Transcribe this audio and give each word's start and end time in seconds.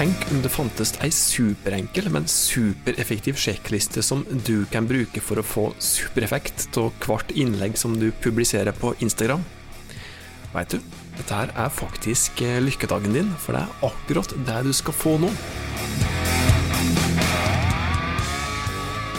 Tenk 0.00 0.22
om 0.32 0.38
det 0.40 0.48
fantes 0.48 0.94
ei 1.04 1.10
superenkel, 1.12 2.06
men 2.08 2.24
supereffektiv 2.24 3.36
sjekkliste 3.36 4.00
som 4.00 4.22
du 4.46 4.62
kan 4.72 4.86
bruke 4.88 5.20
for 5.20 5.36
å 5.36 5.44
få 5.44 5.64
supereffekt 5.76 6.78
av 6.80 6.94
hvert 7.04 7.34
innlegg 7.36 7.76
som 7.76 7.98
du 8.00 8.06
publiserer 8.24 8.72
på 8.72 8.94
Instagram. 9.04 9.44
Veit 10.54 10.72
du, 10.72 10.80
dette 11.18 11.42
her 11.42 11.52
er 11.52 11.68
faktisk 11.82 12.40
eh, 12.46 12.62
lykkedagen 12.64 13.12
din, 13.18 13.28
for 13.44 13.52
det 13.52 13.66
er 13.66 13.86
akkurat 13.90 14.32
det 14.48 14.58
du 14.70 14.72
skal 14.80 14.96
få 14.96 15.18
nå. 15.20 15.34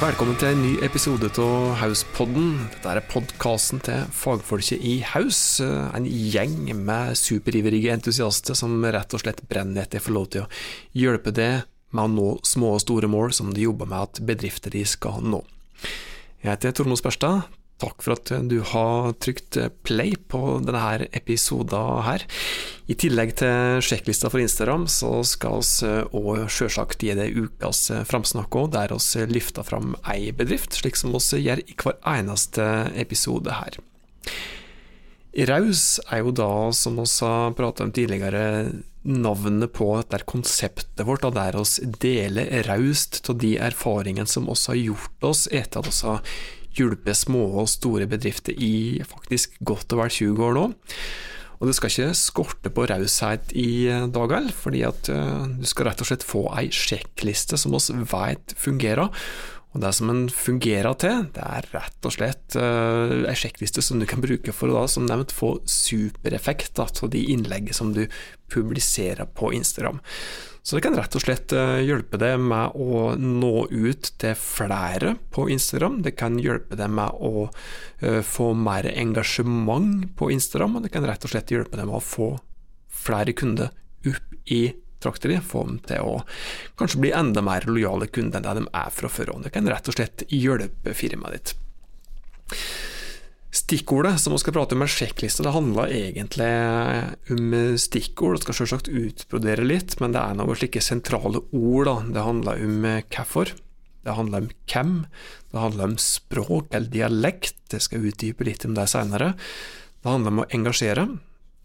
Velkommen 0.01 0.33
til 0.33 0.49
en 0.49 0.63
ny 0.63 0.69
episode 0.81 1.27
av 1.43 1.75
Hauspodden. 1.77 2.55
Dette 2.73 2.89
er 2.89 3.03
podkasten 3.05 3.83
til 3.85 4.07
fagfolket 4.17 4.81
i 4.81 4.95
Haus. 5.05 5.59
En 5.61 6.07
gjeng 6.09 6.71
med 6.73 7.13
superivrige 7.19 7.93
entusiaster 7.93 8.57
som 8.57 8.81
rett 8.81 9.13
og 9.13 9.21
slett 9.21 9.43
brenner 9.45 9.83
etter 9.83 10.01
å 10.01 10.05
få 10.07 10.15
lov 10.15 10.25
til 10.33 10.47
å 10.47 10.49
hjelpe 10.97 11.29
deg 11.37 11.67
med 11.93 12.01
å 12.01 12.13
nå 12.15 12.27
små 12.41 12.73
og 12.79 12.81
store 12.81 13.11
mål 13.13 13.29
som 13.37 13.53
de 13.53 13.67
jobber 13.67 13.93
med 13.93 14.07
at 14.07 14.23
bedrifter 14.25 14.73
de 14.73 14.81
skal 14.89 15.21
nå. 15.21 15.43
Jeg 16.41 16.49
heter 16.49 16.73
Tormod 16.81 16.97
Spørstad. 16.97 17.45
Takk 17.81 18.03
for 18.05 18.13
at 18.13 18.29
du 18.45 18.59
har 18.71 19.15
trykt 19.23 19.57
play 19.87 20.13
på 20.29 20.59
denne 20.61 21.07
episoden 21.17 22.03
her. 22.05 22.25
I 22.85 22.97
tillegg 22.99 23.33
til 23.41 23.81
sjekklista 23.81 24.29
for 24.29 24.43
Instagram, 24.43 24.85
så 24.91 25.23
skal 25.25 25.63
vi 25.65 25.91
òg 26.19 26.45
sjølsagt 26.51 27.01
gi 27.01 27.15
deg 27.17 27.37
ukas 27.39 27.87
framsnakk 28.09 28.53
òg, 28.61 28.71
der 28.75 28.93
vi 28.93 29.25
løfter 29.33 29.65
fram 29.65 29.95
ei 30.13 30.29
bedrift, 30.35 30.77
slik 30.77 30.99
som 30.99 31.15
vi 31.15 31.41
gjør 31.41 31.63
i 31.65 31.77
hver 31.81 31.97
eneste 32.13 32.67
episode 33.01 33.57
her. 33.57 33.81
Raus 35.47 36.01
er 36.11 36.25
jo 36.25 36.33
da, 36.35 36.53
som 36.75 36.97
vi 36.99 37.07
har 37.23 37.53
pratet 37.57 37.85
om 37.87 37.93
tidligere, 37.95 38.45
navnet 39.01 39.71
på 39.73 39.87
dette 39.97 40.27
konseptet 40.29 41.05
vårt, 41.07 41.23
der 41.33 41.55
vi 41.57 41.87
deler 42.03 42.67
raust 42.67 43.23
av 43.31 43.39
de 43.41 43.55
erfaringene 43.57 44.29
som 44.29 44.45
vi 44.45 44.57
har 44.67 44.81
gjort 44.81 45.31
oss 45.31 45.47
etter 45.49 45.81
at 45.81 45.87
vi 45.89 46.09
har 46.11 46.21
hjulpet 46.77 47.17
små 47.17 47.43
og 47.61 47.69
store 47.71 48.07
bedrifter 48.09 48.55
i 48.55 49.01
faktisk 49.07 49.57
godt 49.65 49.93
og 49.95 50.03
vel 50.03 50.15
20 50.17 50.47
år 50.47 50.57
nå. 50.57 50.65
Og 51.61 51.69
det 51.69 51.75
skal 51.77 51.91
ikke 51.91 52.17
skorte 52.17 52.71
på 52.73 52.87
raushet 52.89 53.51
i 53.53 53.85
dag 53.85 54.31
heller, 54.33 54.55
fordi 54.55 54.81
at 54.87 55.05
du 55.05 55.67
skal 55.69 55.91
rett 55.91 56.01
og 56.01 56.09
slett 56.09 56.25
få 56.25 56.47
ei 56.57 56.71
sjekkliste 56.73 57.59
som 57.61 57.75
oss 57.77 57.91
vet 57.93 58.55
fungerer. 58.57 59.13
Og 59.71 59.79
det 59.83 59.93
som 59.95 60.09
den 60.11 60.25
fungerer 60.27 60.97
til, 60.99 61.25
det 61.31 61.43
er 61.45 61.67
rett 61.71 62.07
og 62.07 62.13
slett 62.15 62.57
uh, 62.59 63.23
ei 63.29 63.35
sjekkliste 63.39 63.83
som 63.85 64.01
du 64.01 64.07
kan 64.09 64.23
bruke 64.23 64.51
for 64.55 64.71
å 64.71 64.81
da, 64.81 64.85
som 64.91 65.07
nevnt, 65.07 65.31
få 65.31 65.55
supereffekt 65.69 66.81
av 66.83 66.91
de 67.13 67.23
innleggene 67.31 67.75
som 67.75 67.93
du 67.95 68.03
publiserer 68.51 69.29
på 69.31 69.53
Instagram. 69.55 70.01
Så 70.61 70.75
det 70.75 70.83
kan 70.85 70.97
rett 70.99 71.15
og 71.17 71.23
slett 71.23 71.55
hjelpe 71.81 72.19
deg 72.21 72.35
med 72.37 72.75
å 72.77 73.15
nå 73.17 73.63
ut 73.71 74.11
til 74.21 74.35
flere 74.37 75.15
på 75.33 75.47
Instagram. 75.49 76.03
Det 76.05 76.13
kan 76.19 76.35
hjelpe 76.37 76.77
deg 76.77 76.91
med 76.93 77.17
å 77.17 77.47
få 78.27 78.51
mer 78.53 78.85
engasjement 78.91 80.11
på 80.19 80.29
Instagram, 80.35 80.77
og 80.77 80.85
det 80.85 80.91
kan 80.93 81.07
rett 81.09 81.25
og 81.25 81.33
slett 81.33 81.49
hjelpe 81.49 81.79
deg 81.79 81.89
med 81.89 81.97
å 81.97 82.05
få 82.05 82.29
flere 82.93 83.33
kunder 83.33 83.71
opp 84.05 84.51
i 84.53 84.61
trakta 85.03 85.31
de, 85.31 85.39
få 85.41 85.65
dem 85.67 85.81
til 85.89 86.05
å 86.05 86.15
kanskje 86.79 87.01
bli 87.03 87.11
enda 87.15 87.43
mer 87.45 87.67
lojale 87.69 88.07
kunder 88.13 88.39
enn 88.39 88.47
det 88.47 88.55
de 88.61 88.69
er 88.83 88.93
fra 88.95 89.11
før 89.11 89.35
av. 89.35 89.43
Det 89.45 89.53
kan 89.55 89.69
rett 89.69 89.91
og 89.91 89.97
slett 89.97 90.25
hjelpe 90.29 90.95
firmaet 90.97 91.37
ditt. 91.37 91.55
Stikkordet 93.51 94.13
som 94.23 94.31
vi 94.31 94.39
skal 94.39 94.55
prate 94.55 94.77
om, 94.77 94.83
er 94.85 94.91
sjekklista. 94.91 95.43
Det 95.43 95.51
handler 95.51 95.91
egentlig 95.91 96.51
om 97.35 97.55
stikkord. 97.83 98.37
Det 98.37 98.45
skal 98.45 98.57
selvsagt 98.61 98.87
utbrodere 98.87 99.65
litt, 99.65 99.97
men 99.99 100.15
det 100.15 100.21
er 100.21 100.37
noen 100.39 100.55
slike 100.55 100.83
sentrale 100.83 101.43
ord. 101.51 101.89
Da. 101.89 101.97
Det 102.15 102.23
handler 102.29 102.63
om 102.63 102.87
hvorfor. 103.11 103.51
Det 104.01 104.15
handler 104.17 104.45
om 104.45 104.53
hvem. 104.71 104.93
Det 105.51 105.59
handler 105.65 105.91
om 105.91 105.97
språk 105.99 106.71
eller 106.71 106.93
dialekt. 106.95 107.59
Jeg 107.75 107.83
skal 107.89 108.07
utdype 108.07 108.47
litt 108.47 108.63
om 108.65 108.77
det 108.77 108.87
senere. 108.89 109.33
Det 109.99 110.09
handler 110.09 110.33
om 110.33 110.43
å 110.45 110.49
engasjere. 110.55 111.05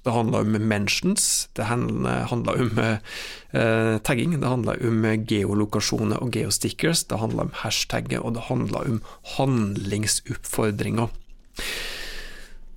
Det 0.07 0.15
handler 0.15 0.45
om 0.45 0.55
mentions, 0.71 1.49
det 1.59 1.67
handler 1.67 2.61
om 2.63 2.79
eh, 2.79 3.97
tagging, 4.07 4.37
det 4.39 4.47
handler 4.47 4.79
om 4.87 5.03
geolokasjoner 5.27 6.23
og 6.23 6.31
geostickers, 6.37 7.03
det 7.11 7.19
handler 7.19 7.49
om 7.49 7.55
hashtagger, 7.65 8.23
og 8.23 8.37
det 8.37 8.45
handler 8.47 8.87
om 8.87 9.01
handlingsoppfordringer. 9.35 11.11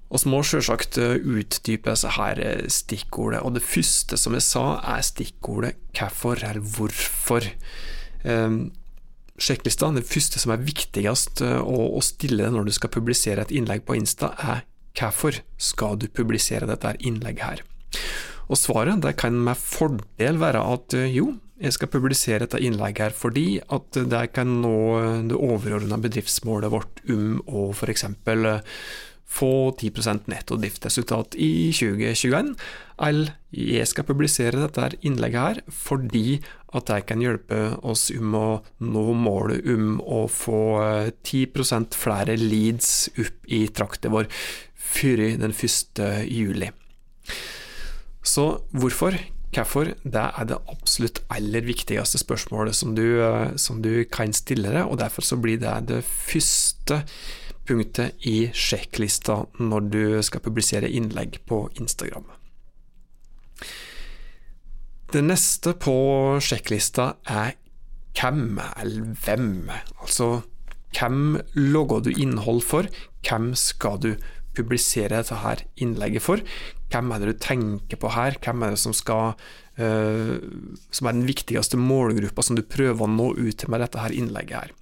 Vi 0.10 0.20
må 0.26 0.40
selvsagt 0.42 0.98
utdype 0.98 1.94
disse 1.94 2.10
her 2.16 2.42
stikkordene, 2.74 3.44
og 3.46 3.54
det 3.60 3.62
første 3.62 4.18
som 4.18 4.34
jeg 4.34 4.48
sa, 4.48 4.66
er 4.96 5.06
stikkordet 5.06 5.78
hvorfor, 5.94 6.42
eller 6.42 6.66
hvorfor. 6.66 7.46
Sjekklista, 9.40 9.92
det 9.94 10.10
første 10.10 10.42
som 10.42 10.56
er 10.56 10.66
viktigst 10.66 11.46
å 11.46 12.02
stille 12.02 12.50
når 12.50 12.72
du 12.72 12.74
skal 12.74 12.90
publisere 12.98 13.46
et 13.46 13.54
innlegg 13.54 13.86
på 13.86 14.02
Insta, 14.02 14.34
er 14.42 14.66
hvorfor 15.00 15.42
skal 15.58 16.00
du 16.00 16.08
publisere 16.12 16.68
dette 16.70 16.96
innlegget 17.00 17.46
her? 17.46 17.64
Og 18.50 18.58
svaret 18.58 19.02
det 19.04 19.16
kan 19.22 19.38
med 19.38 19.58
fordel 19.60 20.40
være 20.42 20.62
at 20.74 20.96
jo, 21.14 21.34
jeg 21.60 21.76
skal 21.76 21.92
publisere 21.92 22.46
dette 22.46 22.62
innlegget 22.64 23.10
her 23.10 23.16
fordi 23.16 23.60
at 23.60 24.00
det 24.12 24.24
kan 24.36 24.60
nå 24.64 24.76
det 25.30 25.38
overordna 25.38 26.00
bedriftsmålet 26.02 26.74
vårt 26.74 27.04
om 27.12 27.40
å 27.46 27.70
f.eks. 27.76 28.06
få 29.30 29.52
10% 29.78 30.30
netto 30.32 30.58
driftsresultat 30.58 31.36
i 31.38 31.70
2021, 31.76 32.56
eller 33.06 33.36
jeg 33.54 33.86
skal 33.92 34.08
publisere 34.08 34.64
dette 34.64 34.88
innlegget 35.06 35.44
her 35.44 35.60
fordi 35.70 36.40
at 36.74 36.90
det 36.90 37.04
kan 37.10 37.22
hjelpe 37.22 37.60
oss 37.86 38.08
om 38.16 38.34
å 38.38 38.48
nå 38.86 39.06
målet 39.18 39.70
om 39.74 40.00
å 40.02 40.24
få 40.32 40.64
10% 41.28 41.98
flere 41.98 42.40
leads 42.40 43.12
opp 43.20 43.54
i 43.54 43.64
trakten 43.74 44.16
vår 44.16 44.32
før 44.80 45.26
den 45.42 45.52
1. 45.54 46.00
juli. 46.30 46.72
Så 48.24 48.48
hvorfor? 48.72 49.18
Hvorfor? 49.50 49.90
Det 50.04 50.22
er 50.22 50.46
det 50.46 50.58
absolutt 50.70 51.24
aller 51.34 51.66
viktigste 51.66 52.20
spørsmålet 52.22 52.76
som 52.78 52.94
du, 52.96 53.18
som 53.58 53.82
du 53.82 54.06
kan 54.06 54.34
stille 54.34 54.70
deg, 54.70 54.86
og 54.86 55.00
derfor 55.02 55.26
så 55.26 55.40
blir 55.42 55.58
det 55.62 55.74
det 55.90 56.04
første 56.06 57.02
punktet 57.70 58.14
i 58.30 58.50
sjekklista 58.54 59.44
når 59.60 59.90
du 59.90 60.04
skal 60.26 60.44
publisere 60.46 60.90
innlegg 60.90 61.42
på 61.50 61.64
Instagram. 61.82 62.28
Det 65.10 65.26
neste 65.26 65.74
på 65.74 65.98
sjekklista 66.46 67.16
er 67.26 67.56
hvem, 68.14 68.60
eller 68.78 69.16
hvem. 69.26 69.70
Altså 70.02 70.42
hvem 70.94 71.40
logger 71.58 72.06
du 72.06 72.12
innhold 72.14 72.62
for, 72.66 72.90
hvem 73.26 73.54
skal 73.58 73.98
du 74.02 74.12
publisere 74.58 75.18
dette 75.18 75.40
her 75.44 75.64
innlegget 75.82 76.26
for. 76.26 76.44
Hvem 76.90 77.12
er 77.14 77.22
det 77.22 77.34
du 77.34 77.44
tenker 77.44 78.00
på 78.02 78.12
her, 78.16 78.38
hvem 78.44 78.66
er 78.66 78.76
det 78.76 78.82
som 78.82 78.96
skal 78.98 79.36
uh, 79.80 80.38
som 80.92 81.10
er 81.10 81.18
den 81.18 81.28
viktigste 81.30 81.80
målgruppa 81.80 82.46
som 82.46 82.60
du 82.60 82.66
prøver 82.66 83.06
å 83.06 83.12
nå 83.12 83.32
ut 83.38 83.60
til 83.60 83.72
med 83.72 83.84
dette 83.86 84.02
her 84.02 84.16
innlegget 84.16 84.58
her. 84.58 84.76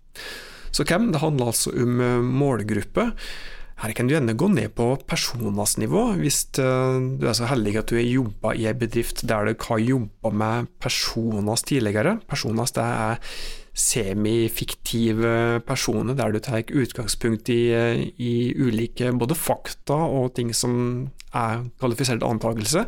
Så 0.76 0.86
hvem? 0.88 1.12
Det 1.14 1.22
handler 1.24 1.54
altså 1.54 1.74
om 1.76 2.02
uh, 2.02 2.24
målgruppe. 2.24 3.12
Her 3.78 3.94
kan 3.94 4.10
du 4.10 4.16
gjerne 4.16 4.34
gå 4.34 4.48
ned 4.50 4.72
på 4.74 4.90
personers 5.06 5.76
nivå, 5.78 6.08
hvis 6.18 6.42
uh, 6.58 6.98
du 6.98 7.28
er 7.28 7.38
så 7.38 7.50
heldig 7.52 7.76
at 7.78 7.92
du 7.92 8.00
har 8.00 8.08
jobba 8.08 8.56
i 8.58 8.66
en 8.70 8.80
bedrift 8.80 9.22
der 9.30 9.52
du 9.52 9.68
har 9.68 9.84
jobba 9.84 10.34
med 10.34 10.72
personas 10.82 11.66
tidligere. 11.68 12.18
Personas 12.30 12.74
det 12.78 12.88
er 12.88 13.22
semifiktive 13.78 15.62
personer, 15.68 16.18
der 16.18 16.34
du 16.34 16.40
tar 16.42 16.66
utgangspunkt 16.66 17.50
i, 17.54 17.62
i, 18.18 18.34
ulike 18.58 19.12
både 19.14 19.38
fakta 19.38 19.98
og 20.18 20.34
ting 20.38 20.50
som 20.58 20.74
er 21.36 21.68
kvalifisert 21.78 22.26
antakelse, 22.26 22.88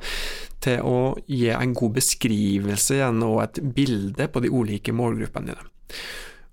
til 0.64 0.82
å 0.84 0.98
gi 1.30 1.52
en 1.54 1.76
god 1.78 1.94
beskrivelse 2.00 2.98
igjen 2.98 3.22
og 3.28 3.44
et 3.46 3.62
bilde 3.76 4.28
på 4.34 4.42
de 4.44 4.52
ulike 4.52 4.96
målgruppene 4.96 5.54
dine. 5.54 5.70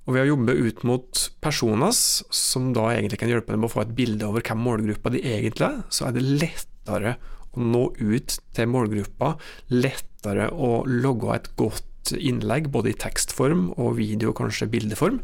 Og 0.06 0.14
Ved 0.14 0.22
å 0.22 0.28
jobbe 0.28 0.54
ut 0.54 0.84
mot 0.86 1.22
personas, 1.42 2.22
som 2.30 2.70
da 2.76 2.92
egentlig 2.92 3.18
kan 3.18 3.32
hjelpe 3.32 3.56
dem 3.56 3.66
å 3.66 3.72
få 3.72 3.82
et 3.82 3.96
bilde 3.96 4.28
over 4.28 4.44
hvem 4.46 4.60
målgruppa 4.62 5.10
de 5.16 5.24
egentlig 5.24 5.66
er, 5.66 5.80
så 5.90 6.06
er 6.06 6.14
det 6.14 6.22
lettere 6.28 7.16
å 7.56 7.64
nå 7.64 7.88
ut 7.98 8.36
til 8.54 8.70
målgruppa, 8.70 9.32
lettere 9.74 10.52
å 10.52 10.84
logge 10.86 11.34
et 11.34 11.50
godt 11.58 11.88
innlegg, 12.14 12.70
både 12.72 12.92
i 12.92 12.98
tekstform 12.98 13.70
og 13.76 13.96
video, 13.98 14.34
kanskje 14.36 14.68
bildeform, 14.70 15.22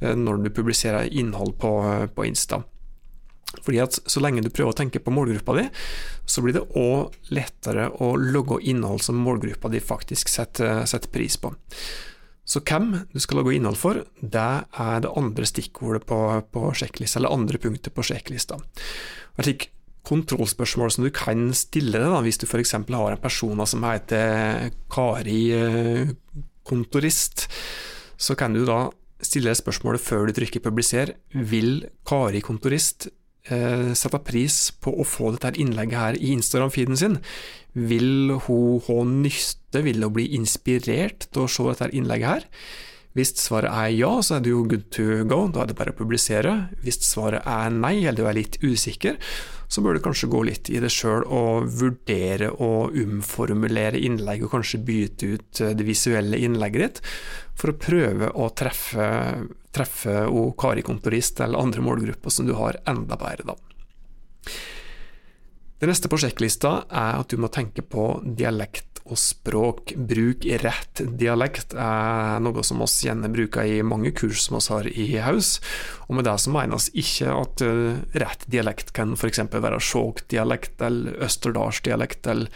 eh, 0.00 0.16
når 0.18 0.44
du 0.44 0.50
publiserer 0.50 1.08
innhold 1.12 1.56
på, 1.62 1.72
på 2.14 2.26
Insta. 2.28 2.62
Fordi 3.64 3.80
at 3.80 3.96
Så 4.06 4.20
lenge 4.20 4.42
du 4.44 4.50
prøver 4.52 4.74
å 4.74 4.76
tenke 4.76 5.00
på 5.00 5.12
målgruppa 5.14 5.56
di, 5.56 5.64
så 6.28 6.44
blir 6.44 6.58
det 6.58 6.66
òg 6.76 7.16
lettere 7.32 7.88
å 8.04 8.12
logge 8.20 8.60
innhold 8.68 9.00
som 9.04 9.16
målgruppa 9.24 9.70
di 9.72 9.80
faktisk 9.80 10.28
setter, 10.28 10.84
setter, 10.84 11.08
pris 11.08 11.38
på. 11.40 11.54
Så 12.48 12.60
hvem 12.64 12.92
du 13.12 13.18
skal 13.20 13.40
logge 13.40 13.56
innhold 13.56 13.76
for, 13.80 14.02
det 14.20 14.50
er 14.68 15.00
det 15.04 15.14
andre 15.16 15.48
stikkordet 15.48 16.06
på, 16.08 16.20
på 16.52 16.70
sjekklista, 16.76 17.20
eller 17.20 17.36
andre 17.36 17.60
punktet 17.60 17.92
på 17.96 18.04
sjekklista. 18.04 18.60
Jeg 19.36 19.68
kontrollspørsmål 20.08 20.92
som 20.94 21.04
du 21.06 21.12
kan 21.14 21.50
stille 21.56 22.00
deg, 22.00 22.16
hvis 22.24 22.40
du 22.40 22.46
f.eks. 22.48 22.74
har 22.74 23.12
en 23.12 23.22
person 23.22 23.66
som 23.68 23.84
heter 23.84 24.72
Kari 24.92 25.42
eh, 25.54 26.14
Kontorist, 26.68 27.46
så 28.18 28.36
kan 28.38 28.56
du 28.56 28.64
da 28.68 28.88
stille 29.24 29.54
spørsmålet 29.56 30.02
før 30.02 30.28
du 30.28 30.36
trykker 30.36 30.62
'publiser'. 30.62 31.14
Vil 31.34 31.86
Kari 32.06 32.40
Kontorist 32.40 33.08
eh, 33.50 33.94
sette 33.94 34.20
pris 34.24 34.70
på 34.80 34.92
å 34.94 35.06
få 35.06 35.32
dette 35.34 35.58
innlegget 35.60 35.98
her 35.98 36.18
i 36.18 36.34
Instagram-feeden 36.36 36.98
sin? 36.98 37.18
Vil 37.74 38.34
hun 38.46 38.82
ha 38.88 38.98
nytte, 39.04 39.82
vil 39.84 40.02
hun 40.02 40.14
bli 40.14 40.28
inspirert 40.38 41.28
til 41.32 41.44
å 41.44 41.50
se 41.50 41.66
dette 41.70 41.92
innlegget 41.92 42.28
her? 42.28 42.46
Hvis 43.18 43.32
svaret 43.34 43.72
er 43.74 43.90
ja, 43.90 44.12
så 44.22 44.36
er 44.36 44.42
det 44.44 44.52
jo 44.52 44.62
good 44.70 44.84
to 44.94 45.24
go, 45.26 45.40
da 45.50 45.64
er 45.64 45.70
det 45.72 45.74
bare 45.78 45.90
å 45.90 45.98
publisere. 45.98 46.52
Hvis 46.84 47.00
svaret 47.02 47.42
er 47.50 47.72
nei, 47.74 47.96
eller 48.04 48.14
du 48.20 48.28
er 48.30 48.36
litt 48.36 48.60
usikker, 48.62 49.16
så 49.66 49.82
bør 49.82 49.98
du 49.98 50.04
kanskje 50.04 50.30
gå 50.30 50.44
litt 50.46 50.70
i 50.70 50.78
det 50.78 50.90
sjøl 50.94 51.26
og 51.26 51.66
vurdere 51.80 52.52
å 52.62 52.88
umformulere 52.94 53.98
innlegg, 54.06 54.44
og 54.46 54.54
kanskje 54.54 54.80
bytte 54.86 55.32
ut 55.34 55.62
eh, 55.64 55.74
det 55.74 55.86
visuelle 55.88 56.38
innlegget 56.46 56.84
ditt, 56.84 57.02
for 57.58 57.72
å 57.72 57.78
prøve 57.82 58.30
å 58.38 58.48
treffe, 58.54 59.08
treffe 59.74 60.20
Kari 60.62 60.86
Kontorist 60.86 61.42
eller 61.42 61.58
andre 61.58 61.82
målgrupper 61.84 62.32
som 62.32 62.46
du 62.46 62.54
har, 62.60 62.78
enda 62.86 63.18
bedre, 63.18 63.50
da. 63.50 64.54
Det 65.78 65.90
neste 65.90 66.10
på 66.10 66.18
sjekklista 66.22 66.84
er 66.86 67.18
at 67.18 67.34
du 67.34 67.38
må 67.42 67.50
tenke 67.54 67.82
på 67.82 68.12
dialekt 68.22 68.97
og 69.08 69.18
språk. 69.20 69.94
Bruk 69.96 70.46
rett 70.62 71.02
dialekt 71.20 71.74
er 71.74 72.38
noe 72.44 72.64
som 72.66 72.84
oss 72.84 72.98
gjerne 73.04 73.30
bruker 73.32 73.66
i 73.66 73.82
mange 73.86 74.12
kurs 74.16 74.44
som 74.46 74.58
oss 74.60 74.70
har 74.72 74.88
i 74.88 75.10
haus, 75.24 75.58
og 76.08 76.18
med 76.18 76.28
det 76.28 76.36
så 76.42 76.54
menes 76.54 76.88
ikke 76.92 77.34
at 77.34 77.64
uh, 77.66 77.98
rett 78.20 78.46
dialekt 78.50 78.94
kan 78.96 79.16
f.eks. 79.16 79.44
være 79.52 79.82
Skjåk-dialekt 79.82 80.82
eller 80.84 81.20
Østerdalsdialekt 81.28 82.30
eller 82.30 82.52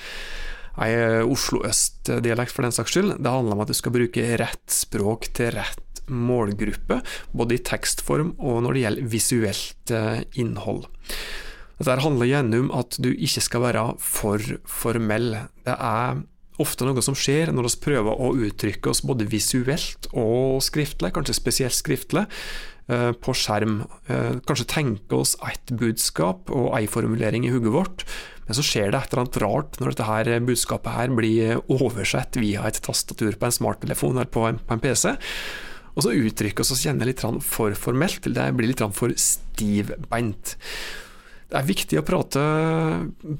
ei 0.80 0.92
Oslo 1.28 1.60
øst-dialekt 1.68 2.54
for 2.54 2.64
den 2.64 2.72
saks 2.72 2.94
skyld. 2.94 3.16
Det 3.20 3.32
handler 3.32 3.58
om 3.58 3.64
at 3.64 3.72
du 3.72 3.76
skal 3.76 3.92
bruke 3.92 4.24
rett 4.40 4.72
språk 4.72 5.28
til 5.36 5.52
rett 5.58 6.02
målgruppe, 6.12 7.00
både 7.36 7.56
i 7.56 7.62
tekstform 7.64 8.34
og 8.40 8.62
når 8.64 8.74
det 8.74 8.84
gjelder 8.84 9.10
visuelt 9.12 9.94
uh, 9.94 10.20
innhold. 10.40 10.86
Dette 11.82 12.02
handler 12.04 12.28
gjerne 12.30 12.60
om 12.62 12.68
at 12.78 12.96
du 13.02 13.10
ikke 13.10 13.42
skal 13.42 13.64
være 13.64 13.86
for 14.02 14.42
formell. 14.70 15.34
Det 15.66 15.74
er 15.74 16.20
ofte 16.60 16.84
noe 16.84 17.04
som 17.04 17.16
skjer 17.16 17.52
når 17.54 17.68
vi 17.68 17.80
prøver 17.86 18.20
å 18.20 18.32
uttrykke 18.46 18.92
oss 18.92 19.02
både 19.06 19.28
visuelt 19.30 20.10
og 20.12 20.60
skriftlig, 20.64 21.12
kanskje 21.14 21.38
spesielt 21.38 21.76
skriftlig, 21.76 22.26
eh, 22.88 23.12
på 23.12 23.34
skjerm. 23.36 23.82
Eh, 24.08 24.38
kanskje 24.44 24.68
tenke 24.68 25.16
oss 25.16 25.36
ett 25.48 25.72
budskap 25.72 26.50
og 26.50 26.74
ei 26.76 26.86
formulering 26.86 27.46
i 27.46 27.52
hodet 27.54 27.72
vårt, 27.72 28.04
men 28.46 28.58
så 28.58 28.64
skjer 28.66 28.90
det 28.90 29.00
et 29.00 29.12
eller 29.12 29.24
annet 29.24 29.42
rart 29.42 29.78
når 29.80 29.92
dette 29.92 30.08
her 30.08 30.40
budskapet 30.40 30.92
her 30.92 31.08
blir 31.08 31.60
oversett 31.70 32.36
via 32.36 32.66
et 32.66 32.80
tastatur 32.82 33.36
på 33.38 33.48
en 33.48 33.54
smarttelefon 33.54 34.18
eller 34.18 34.32
på 34.32 34.48
en, 34.48 34.58
på 34.58 34.76
en 34.76 34.82
PC. 34.82 35.14
Og 35.92 36.04
så 36.04 36.14
uttrykker 36.16 36.64
vi 36.64 36.74
oss 36.74 36.84
gjerne 36.86 37.06
litt 37.06 37.22
for 37.44 37.76
formelt, 37.76 38.24
det 38.24 38.48
blir 38.56 38.72
litt 38.72 38.82
for 38.96 39.12
stivbeint. 39.16 40.56
Det 41.52 41.58
er 41.58 41.66
viktig 41.68 41.98
å 42.00 42.04
prate, 42.08 42.42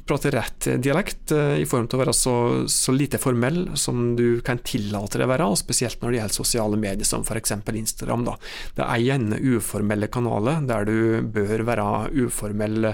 prate 0.04 0.30
rett 0.34 0.66
dialekt, 0.84 1.32
eh, 1.32 1.62
i 1.62 1.68
form 1.68 1.86
til 1.88 1.96
å 1.96 2.02
være 2.02 2.12
så, 2.12 2.34
så, 2.68 2.92
lite 2.92 3.16
formell 3.16 3.70
som 3.80 4.10
du 4.18 4.42
kan 4.44 4.60
tillate 4.60 5.16
deg 5.16 5.24
å 5.24 5.30
være, 5.30 5.46
og 5.48 5.56
spesielt 5.56 5.96
når 6.02 6.12
det 6.12 6.18
gjelder 6.18 6.36
sosiale 6.36 6.80
medier 6.82 7.08
som 7.08 7.24
f.eks. 7.24 7.54
Instagram. 7.72 8.26
Da. 8.26 8.34
Det 8.76 8.84
er 8.84 9.06
gjerne 9.06 9.40
uformelle 9.54 10.10
kanaler 10.12 10.60
der 10.68 10.84
du 10.90 11.24
bør 11.32 11.64
være 11.70 11.88
uformell, 12.26 12.92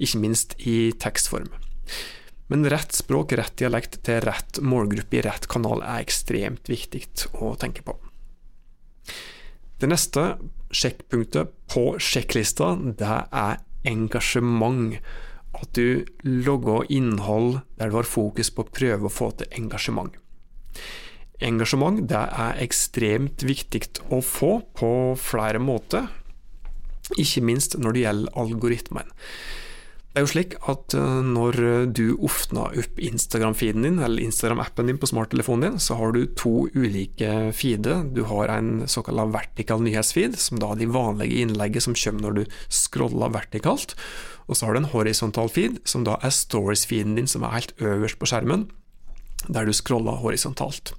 ikke 0.00 0.22
minst 0.24 0.56
i 0.64 0.78
tekstform. 1.04 1.52
Men 2.48 2.64
rett 2.72 2.96
språk, 2.96 3.36
rett 3.36 3.60
dialekt 3.60 4.00
til 4.08 4.24
rett 4.24 4.62
målgruppe 4.64 5.20
i 5.20 5.24
rett 5.28 5.50
kanal 5.52 5.84
er 5.84 6.00
ekstremt 6.00 6.72
viktig 6.72 7.04
å 7.44 7.52
tenke 7.60 7.84
på. 7.84 7.98
Det 9.76 9.92
neste 9.92 10.30
sjekkpunktet 10.72 11.52
på 11.68 11.90
sjekklista, 12.00 12.72
det 12.96 13.16
er 13.28 13.65
engasjement. 13.86 14.98
At 15.56 15.72
du 15.72 16.04
logger 16.22 16.84
innhold 16.92 17.62
der 17.78 17.88
du 17.88 17.96
har 17.96 18.08
fokus 18.08 18.50
på 18.52 18.66
å 18.66 18.72
prøve 18.78 19.08
å 19.08 19.12
få 19.12 19.30
til 19.38 19.48
engasjement. 19.56 20.12
Engasjement 21.44 22.02
det 22.08 22.16
er 22.16 22.60
ekstremt 22.64 23.44
viktig 23.44 23.82
å 24.12 24.22
få 24.24 24.58
på 24.76 24.90
flere 25.20 25.60
måter, 25.60 26.08
ikke 27.16 27.44
minst 27.44 27.76
når 27.78 27.96
det 27.96 28.04
gjelder 28.04 28.38
algoritmen. 28.42 29.12
Det 30.16 30.22
er 30.22 30.24
jo 30.24 30.30
slik 30.32 30.54
at 30.72 30.94
eh, 30.96 31.16
når 31.28 31.58
du 31.92 32.14
åpner 32.24 32.78
opp 32.80 33.00
Instagram-feeden 33.04 33.82
din, 33.84 33.98
eller 34.00 34.24
Instagram-appen 34.24 34.88
din 34.88 34.96
på 34.96 35.10
smarttelefonen 35.10 35.66
din, 35.66 35.76
så 35.76 35.98
har 35.98 36.14
du 36.16 36.22
to 36.40 36.70
ulike 36.72 37.50
feeder. 37.52 38.00
Du 38.16 38.22
har 38.30 38.48
en 38.54 38.86
såkalt 38.88 39.34
vertikal 39.34 39.84
nyhetsfeed, 39.84 40.38
som 40.40 40.62
da 40.62 40.70
er 40.72 40.80
de 40.80 40.88
vanlige 40.94 41.42
innlegget 41.44 41.84
som 41.84 41.98
kommer 42.00 42.24
når 42.24 42.38
du 42.38 42.56
scroller 42.72 43.36
vertikalt. 43.36 43.92
Og 44.48 44.56
så 44.56 44.64
har 44.64 44.72
du 44.72 44.80
en 44.86 44.88
horisontal 44.94 45.52
feed, 45.52 45.82
som 45.84 46.08
da 46.08 46.16
er 46.24 46.32
stories-feeden 46.32 47.20
din, 47.20 47.28
som 47.28 47.44
er 47.44 47.58
helt 47.58 47.76
øverst 47.76 48.16
på 48.16 48.32
skjermen, 48.32 48.70
der 49.52 49.68
du 49.68 49.76
scroller 49.76 50.24
horisontalt. 50.24 50.94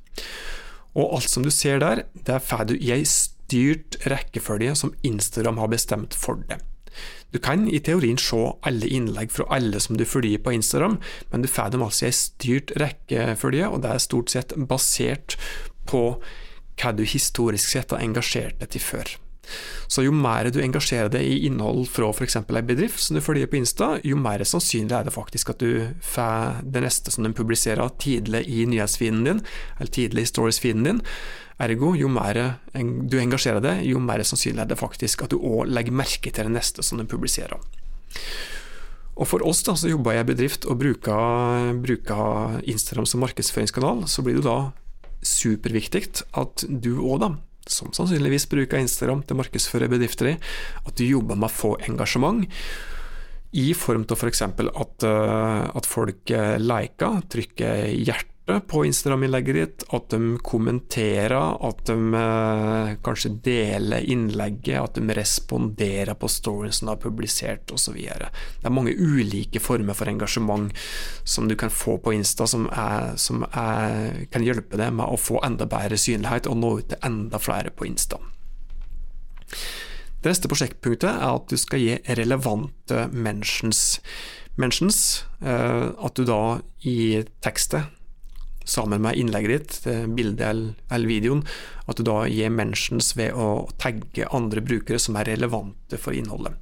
Og 0.93 1.17
alt 1.17 1.33
som 1.33 1.41
du 1.41 1.49
ser 1.49 1.81
der, 1.81 2.05
det 2.13 2.43
får 2.45 2.67
du 2.69 2.77
i 2.77 2.93
ei 2.99 3.01
styrt 3.01 3.97
rekkefølge 4.13 4.77
som 4.77 4.93
Instagram 5.01 5.57
har 5.65 5.73
bestemt 5.73 6.13
for 6.13 6.45
deg. 6.45 6.61
Du 7.33 7.39
kan 7.43 7.67
i 7.67 7.79
teorien 7.83 8.19
se 8.21 8.39
alle 8.67 8.87
innlegg 8.87 9.33
fra 9.33 9.47
alle 9.57 9.81
som 9.83 9.99
du 9.99 10.05
følger 10.07 10.41
på 10.43 10.55
Instagram, 10.55 10.97
men 11.31 11.43
du 11.43 11.51
får 11.51 11.75
dem 11.75 11.85
altså 11.85 12.07
i 12.07 12.11
en 12.11 12.19
styrt 12.19 12.73
rekkefølge, 12.79 13.69
og 13.69 13.83
det 13.83 13.93
er 13.93 14.03
stort 14.03 14.33
sett 14.33 14.55
basert 14.69 15.37
på 15.87 16.03
hva 16.77 16.91
du 16.93 17.03
historisk 17.07 17.73
sett 17.73 17.93
har 17.93 18.03
engasjert 18.03 18.59
deg 18.61 18.75
til 18.75 18.83
før. 18.83 19.17
Så 19.87 20.03
jo 20.03 20.11
mer 20.11 20.49
du 20.51 20.59
engasjerer 20.59 21.09
deg 21.11 21.23
i 21.23 21.37
innhold 21.47 21.85
fra 21.91 22.09
f.eks. 22.11 22.35
en 22.41 22.67
bedrift 22.67 22.99
som 22.99 23.17
du 23.17 23.23
følger 23.23 23.47
på 23.47 23.59
Insta, 23.61 23.93
jo 24.03 24.19
mer 24.19 24.43
sannsynlig 24.43 24.95
er 24.95 25.07
det 25.07 25.15
faktisk 25.15 25.53
at 25.53 25.63
du 25.63 25.93
får 26.03 26.63
det 26.67 26.83
neste 26.83 27.13
som 27.13 27.23
de 27.23 27.33
publiserer 27.35 27.95
tidlig 28.01 28.43
i 28.51 28.65
nyhetsfeeden 28.67 29.23
din, 29.27 29.43
eller 29.77 29.93
tidlig 29.93 30.27
i 30.27 30.31
stories-feeden 30.33 30.89
din, 30.89 31.03
Ergo, 31.57 31.95
jo 31.97 32.09
mer 32.11 32.37
du 32.73 33.17
engasjerer 33.17 33.63
deg, 33.63 33.85
jo 33.89 34.01
mer 34.03 34.21
sannsynlig 34.27 34.61
er 34.61 34.69
det 34.69 34.77
faktisk 34.77 35.25
at 35.25 35.33
du 35.33 35.39
òg 35.39 35.71
legger 35.71 35.95
merke 35.95 36.29
til 36.29 36.49
det 36.49 36.53
neste 36.53 36.85
som 36.85 37.01
du 37.01 37.07
publiserer. 37.09 37.57
Og 39.17 39.25
For 39.25 39.41
oss 39.41 39.63
da, 39.65 39.73
så 39.73 39.89
jobber 39.89 40.13
i 40.13 40.21
en 40.21 40.29
bedrift 40.29 40.67
og 40.69 40.77
bruker, 40.77 41.71
bruker 41.81 42.59
Instagram 42.69 43.07
som 43.09 43.23
markedsføringskanal, 43.25 44.05
så 44.05 44.21
blir 44.21 44.37
det 44.37 44.45
da 44.45 44.69
superviktig 45.25 46.03
at 46.37 46.67
du 46.69 46.91
òg, 46.99 47.23
da, 47.25 47.31
som 47.65 47.89
sannsynligvis 47.95 48.45
bruker 48.51 48.77
Instagram 48.77 49.25
til 49.25 49.33
å 49.33 49.41
markedsføre 49.41 49.89
bedrifter 49.89 50.35
i, 50.35 50.37
at 50.85 50.93
du 50.99 51.07
jobber 51.07 51.39
med 51.39 51.49
å 51.49 51.55
få 51.55 51.73
engasjement. 51.89 52.45
I 53.57 53.71
form 53.73 54.05
av 54.05 54.19
f.eks. 54.19 54.43
For 54.53 54.69
at, 54.83 55.05
eh, 55.07 55.65
at 55.79 55.89
folk 55.89 56.33
eh, 56.35 56.57
liker, 56.61 57.21
trykker 57.31 57.87
hjerte 57.95 58.36
på 58.47 58.85
Instagram-innlegget 58.85 59.55
ditt, 59.55 59.83
at 59.91 60.09
de 60.09 60.37
kommenterer, 60.43 61.35
at 61.67 61.81
de 61.89 61.95
eh, 62.15 62.91
kanskje 63.03 63.33
deler 63.43 64.05
innlegget, 64.07 64.79
at 64.79 64.95
de 64.95 65.15
responderer 65.17 66.15
på 66.15 66.29
storyen 66.31 66.71
som 66.71 66.87
du 66.87 66.93
har 66.93 67.01
publisert 67.03 67.73
osv. 67.75 67.97
Det 67.97 68.69
er 68.69 68.73
mange 68.73 68.95
ulike 68.95 69.59
former 69.59 69.97
for 69.97 70.07
engasjement 70.07 70.71
som 71.27 71.49
du 71.51 71.57
kan 71.59 71.73
få 71.73 71.97
på 71.99 72.15
Insta, 72.15 72.47
som, 72.47 72.69
er, 72.71 73.17
som 73.19 73.43
er, 73.49 74.23
kan 74.31 74.47
hjelpe 74.47 74.79
deg 74.79 74.95
med 74.95 75.11
å 75.11 75.19
få 75.19 75.41
enda 75.43 75.67
bedre 75.67 75.99
synlighet 75.99 76.47
og 76.47 76.61
nå 76.61 76.71
ut 76.79 76.89
til 76.93 77.03
enda 77.03 77.43
flere 77.43 77.75
på 77.75 77.89
Insta. 77.89 78.21
Det 80.23 80.31
neste 80.31 80.47
prosjektpunktet 80.47 81.11
er 81.11 81.35
at 81.35 81.51
du 81.51 81.59
skal 81.59 81.83
gi 81.83 81.99
relevante 82.15 83.09
mentions. 83.11 83.99
Mentions, 84.57 85.25
eh, 85.43 85.91
at 85.91 86.15
du 86.15 86.23
da 86.23 86.41
i 86.87 87.25
tekstet 87.43 87.91
sammen 88.67 89.01
med 89.03 89.17
innlegget 89.19 89.53
ditt, 89.53 89.89
bildet 90.15 90.75
eller 90.91 91.07
videoen, 91.09 91.43
at 91.87 91.99
du 91.99 92.03
da 92.07 92.17
gir 92.27 92.51
mentions 92.51 93.13
ved 93.17 93.35
å 93.35 93.67
tagge 93.79 94.27
andre 94.35 94.63
brukere 94.65 94.99
som 94.99 95.15
er 95.19 95.29
relevante 95.31 95.99
for 96.01 96.15
innholdet. 96.17 96.57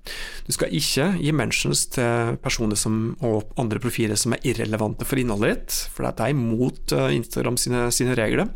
Du 0.45 0.53
skal 0.53 0.73
ikke 0.77 1.09
gi 1.17 1.33
mentions 1.35 1.87
til 1.95 2.37
personer 2.43 2.77
som, 2.79 3.15
og 3.25 3.55
andre 3.61 3.81
profiler 3.81 4.19
som 4.19 4.35
er 4.35 4.45
irrelevante 4.45 5.07
for 5.07 5.21
innholdet 5.21 5.55
ditt, 5.55 5.79
for 5.95 6.07
dette 6.07 6.27
er 6.27 6.35
imot 6.35 6.93
eh, 6.95 7.15
Instagram 7.17 7.57
sine, 7.61 7.87
sine 7.95 8.17
regler. 8.17 8.53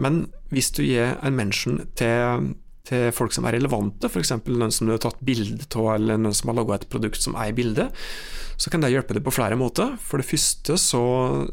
Men 0.00 0.24
hvis 0.50 0.72
du 0.74 0.82
gir 0.86 1.14
en 1.22 1.36
mention 1.36 1.84
til 1.98 2.54
til 2.84 3.08
folk 3.16 3.32
som 3.32 3.46
er 3.48 3.56
relevante, 3.56 4.10
f.eks. 4.10 4.34
noen 4.44 4.72
som 4.74 4.88
du 4.88 4.92
har 4.92 5.00
tatt 5.00 5.20
bilde 5.24 5.64
av, 5.72 5.94
eller 5.94 6.18
noen 6.20 6.36
som 6.36 6.50
har 6.50 6.58
laga 6.58 6.76
et 6.76 6.90
produkt 6.92 7.22
som 7.22 7.36
er 7.40 7.48
i 7.48 7.56
bildet, 7.56 8.04
så 8.60 8.70
kan 8.70 8.84
det 8.84 8.92
hjelpe 8.92 9.16
deg 9.16 9.24
på 9.24 9.32
flere 9.34 9.56
måter. 9.58 9.96
For 10.04 10.20
det 10.20 10.28
første 10.28 10.76
så, 10.78 11.00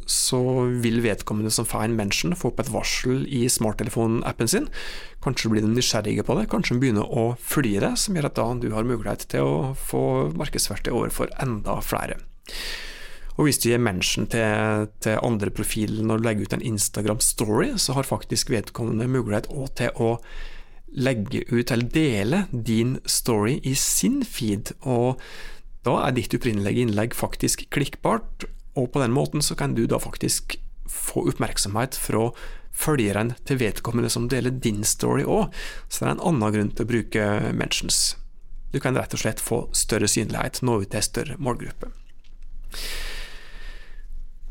så 0.06 0.42
vil 0.84 1.00
vedkommende 1.06 1.54
som 1.54 1.68
får 1.68 1.88
en 1.88 1.98
mention, 1.98 2.36
få 2.38 2.52
opp 2.52 2.62
et 2.62 2.74
varsel 2.74 3.24
i 3.32 3.46
smarttelefonappen 3.50 4.52
sin. 4.52 4.68
Kanskje 5.24 5.54
blir 5.54 5.66
de 5.66 5.72
nysgjerrige 5.72 6.28
på 6.28 6.38
det, 6.38 6.50
kanskje 6.52 6.76
de 6.76 6.84
begynner 6.84 7.08
å 7.08 7.32
følge 7.40 7.82
det, 7.86 7.96
som 8.02 8.20
gjør 8.20 8.30
at 8.30 8.38
da 8.38 8.48
du 8.62 8.70
har 8.76 8.88
mulighet 8.88 9.28
til 9.32 9.48
å 9.48 9.58
få 9.80 10.04
markedsverktøy 10.36 10.92
overfor 10.94 11.32
enda 11.42 11.80
flere. 11.86 12.20
Og 13.40 13.48
hvis 13.48 13.62
du 13.64 13.70
gir 13.72 13.80
mention 13.82 14.28
til, 14.30 14.90
til 15.02 15.22
andre 15.24 15.50
profiler 15.56 16.04
når 16.06 16.20
du 16.20 16.28
legger 16.28 16.50
ut 16.50 16.56
en 16.58 16.72
Instagram-story, 16.74 17.72
så 17.80 17.96
har 17.96 18.10
faktisk 18.10 18.52
vedkommende 18.52 19.08
mulighet 19.10 19.48
til 19.80 19.96
å 19.96 20.18
legge 20.92 21.44
ut 21.52 21.72
eller 21.72 21.90
dele 21.94 22.46
din 22.52 22.98
story 23.06 23.60
i 23.64 23.76
sin 23.76 24.22
feed. 24.26 24.74
og 24.82 25.22
da 25.86 25.96
er 26.06 26.14
ditt 26.14 26.34
opprinnelige 26.38 26.84
innlegg 26.86 27.16
faktisk 27.18 27.64
klikkbart, 27.74 28.46
og 28.78 28.92
på 28.94 29.02
den 29.02 29.14
måten 29.16 29.42
så 29.42 29.56
kan 29.58 29.74
du 29.74 29.88
da 29.90 29.98
faktisk 29.98 30.60
få 30.86 31.24
oppmerksomhet 31.32 31.98
fra 31.98 32.30
følgeren 32.72 33.34
til 33.50 33.60
vedkommende 33.60 34.12
som 34.14 34.30
deler 34.30 34.54
din 34.54 34.84
story 34.88 35.26
òg, 35.26 35.50
så 35.90 36.04
det 36.04 36.08
er 36.08 36.14
en 36.16 36.26
annen 36.30 36.54
grunn 36.56 36.72
til 36.76 36.86
å 36.86 36.92
bruke 36.92 37.26
mentions. 37.58 38.16
Du 38.72 38.80
kan 38.80 38.96
rett 38.96 39.14
og 39.16 39.24
slett 39.24 39.42
få 39.44 39.66
større 39.76 40.08
synlighet, 40.08 40.62
nå 40.64 40.80
ut 40.84 40.92
til 40.92 41.02
en 41.02 41.10
større 41.10 41.40
målgruppe. 41.42 41.92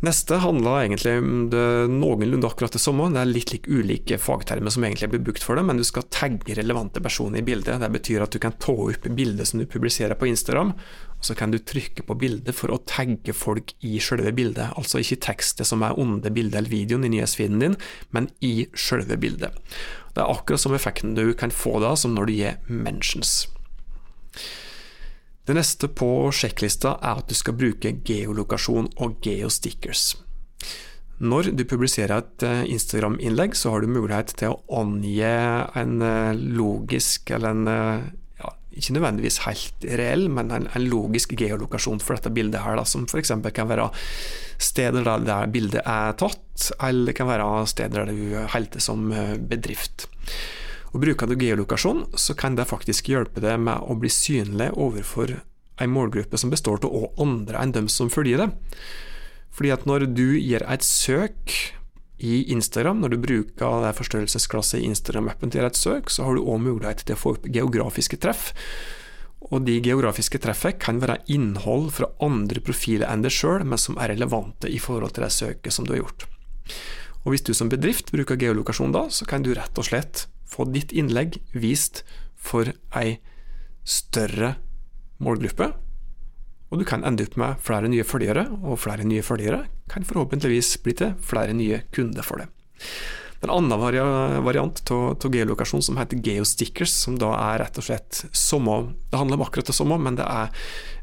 Neste 0.00 0.38
handler 0.40 0.78
egentlig 0.80 1.18
om 1.20 1.50
det 1.52 1.64
noenlunde 1.92 2.48
akkurat 2.48 2.72
det 2.72 2.80
samme. 2.80 3.10
Det 3.12 3.20
er 3.20 3.28
litt 3.28 3.50
like 3.52 3.68
ulike 3.68 4.16
fagtermer 4.16 4.72
som 4.72 4.86
egentlig 4.86 5.10
blir 5.12 5.20
brukt 5.26 5.44
for 5.44 5.60
det, 5.60 5.64
men 5.68 5.76
du 5.76 5.84
skal 5.84 6.06
tagge 6.08 6.56
relevante 6.56 7.02
personer 7.04 7.42
i 7.42 7.44
bildet. 7.44 7.82
Det 7.82 7.90
betyr 7.92 8.24
at 8.24 8.32
du 8.32 8.40
kan 8.40 8.56
ta 8.56 8.72
opp 8.72 9.10
bildet 9.18 9.50
som 9.50 9.60
du 9.60 9.66
publiserer 9.68 10.16
på 10.16 10.30
Instagram, 10.30 10.72
og 11.18 11.28
så 11.28 11.36
kan 11.36 11.52
du 11.52 11.58
trykke 11.60 12.06
på 12.08 12.16
bildet 12.16 12.56
for 12.56 12.72
å 12.72 12.80
tagge 12.88 13.34
folk 13.36 13.74
i 13.84 13.98
selve 14.00 14.32
bildet. 14.32 14.72
Altså 14.80 15.02
ikke 15.04 15.20
tekstet 15.28 15.68
som 15.68 15.84
er 15.84 16.00
under 16.00 16.32
bildet 16.32 16.62
eller 16.62 16.72
videoen 16.72 17.04
i 17.04 17.12
nyhetsfeeden 17.18 17.60
din, 17.60 17.76
men 18.16 18.30
i 18.40 18.70
selve 18.72 19.20
bildet. 19.20 19.52
Det 20.16 20.24
er 20.24 20.32
akkurat 20.32 20.64
som 20.64 20.72
effekten 20.72 21.12
du 21.18 21.26
kan 21.36 21.52
få 21.52 21.76
da, 21.84 21.92
som 21.92 22.16
når 22.16 22.32
du 22.32 22.38
gir 22.38 22.56
mentions. 22.72 23.42
Det 25.48 25.56
neste 25.56 25.88
på 25.88 26.30
sjekklista 26.36 26.98
er 27.00 27.22
at 27.22 27.30
du 27.30 27.36
skal 27.38 27.56
bruke 27.58 27.94
geolokasjon 28.06 28.90
og 29.00 29.20
geostickers. 29.24 30.12
Når 31.20 31.50
du 31.52 31.66
publiserer 31.68 32.22
et 32.22 32.44
eh, 32.48 32.62
Instagram-innlegg, 32.72 33.56
så 33.56 33.74
har 33.74 33.84
du 33.84 33.92
mulighet 33.92 34.32
til 34.40 34.54
å 34.54 34.80
angi 34.80 35.18
en 35.20 35.98
eh, 36.04 36.38
logisk, 36.56 37.32
eller 37.36 37.52
en 37.56 37.68
eh, 37.68 38.06
ja, 38.40 38.52
ikke 38.72 38.96
nødvendigvis 38.96 39.42
helt 39.44 39.84
reell, 40.00 40.30
men 40.32 40.52
en, 40.56 40.68
en, 40.72 40.86
logisk 40.88 41.34
geolokasjon 41.36 42.00
for 42.00 42.16
dette 42.16 42.32
bildet 42.32 42.64
her, 42.64 42.78
da, 42.80 42.86
som 42.88 43.04
f.eks. 43.04 43.34
kan 43.52 43.68
være 43.68 43.90
steder 44.60 45.04
der, 45.04 45.26
der 45.28 45.52
bildet 45.52 45.84
er 45.84 46.16
tatt, 46.20 46.70
eller 46.88 47.16
kan 47.16 47.28
være 47.28 47.50
steder 47.68 48.08
der 48.08 48.16
du 48.16 48.40
holder 48.54 48.72
til 48.78 48.88
som 48.88 49.12
bedrift. 49.48 50.08
Og 50.90 51.04
Bruker 51.04 51.30
du 51.30 51.36
geolokasjon, 51.38 52.06
så 52.18 52.34
kan 52.34 52.56
det 52.58 52.68
faktisk 52.70 53.12
hjelpe 53.12 53.42
deg 53.42 53.60
med 53.62 53.86
å 53.86 53.94
bli 53.98 54.10
synlig 54.10 54.72
overfor 54.74 55.36
en 55.80 55.92
målgruppe 55.94 56.38
som 56.38 56.50
består 56.52 56.82
av 56.84 57.20
andre 57.22 57.60
enn 57.62 57.74
dem 57.76 57.88
som 57.88 58.10
følger 58.12 58.42
det. 58.42 58.48
Fordi 59.54 59.72
at 59.74 59.86
når 59.88 60.10
du 60.14 60.26
gir 60.38 60.64
et 60.66 60.84
søk 60.86 61.54
i 62.20 62.42
Instagram, 62.52 63.00
når 63.00 63.14
du 63.14 63.20
bruker 63.22 63.84
det 63.86 63.94
forstørrelsesglasset 63.96 64.82
i 64.82 64.88
Instagram-appen 64.90 65.52
til 65.54 65.64
et 65.64 65.78
søk, 65.78 66.10
så 66.12 66.26
har 66.26 66.36
du 66.36 66.44
òg 66.44 66.60
mulighet 66.66 67.06
til 67.06 67.16
å 67.16 67.20
få 67.20 67.36
opp 67.36 67.46
geografiske 67.48 68.18
treff. 68.20 68.50
Og 69.48 69.64
de 69.64 69.78
geografiske 69.80 70.38
treffene 70.42 70.76
kan 70.78 71.00
være 71.00 71.22
innhold 71.32 71.88
fra 71.96 72.10
andre 72.22 72.60
profiler 72.60 73.08
enn 73.08 73.24
deg 73.24 73.32
sjøl, 73.32 73.64
men 73.64 73.80
som 73.80 73.96
er 73.96 74.12
relevante 74.12 74.68
i 74.68 74.78
forhold 74.82 75.16
til 75.16 75.24
det 75.24 75.32
søket 75.32 75.74
som 75.74 75.88
du 75.88 75.94
har 75.94 76.02
gjort. 76.02 76.26
Og 77.24 77.32
Hvis 77.32 77.44
du 77.44 77.54
som 77.56 77.68
bedrift 77.72 78.12
bruker 78.12 78.38
geolokasjon 78.40 78.92
da, 78.92 79.08
så 79.12 79.26
kan 79.28 79.42
du 79.44 79.52
rett 79.56 79.80
og 79.80 79.88
slett 79.88 80.26
få 80.50 80.66
ditt 80.74 80.92
innlegg 80.92 81.38
vist 81.54 82.02
for 82.40 82.72
ei 82.96 83.20
større 83.86 84.56
målgruppe. 85.22 85.70
Og 86.70 86.78
du 86.78 86.86
kan 86.86 87.04
ende 87.06 87.26
opp 87.26 87.38
med 87.40 87.62
flere 87.64 87.90
nye 87.90 88.06
følgere, 88.06 88.46
og 88.62 88.78
flere 88.78 89.06
nye 89.06 89.24
følgere 89.26 89.64
kan 89.90 90.06
forhåpentligvis 90.06 90.76
bli 90.84 90.94
til 91.00 91.16
flere 91.26 91.56
nye 91.56 91.82
kunder 91.94 92.26
for 92.26 92.42
det. 92.42 92.50
Er 93.40 93.48
en 93.48 93.54
annen 93.54 94.44
variant 94.44 94.82
av 94.92 95.32
geolokasjon 95.32 95.82
som 95.82 95.96
heter 95.96 96.20
geostickers, 96.20 96.92
som 96.92 97.16
da 97.18 97.32
er 97.38 97.62
rett 97.62 97.78
og 97.80 97.86
slett 97.86 98.24
samme 98.36 98.92
Det 99.08 99.16
handler 99.16 99.40
om 99.40 99.44
akkurat 99.46 99.70
det 99.70 99.76
samme, 99.78 99.96
men 99.96 100.18
det 100.18 100.26
er 100.28 100.52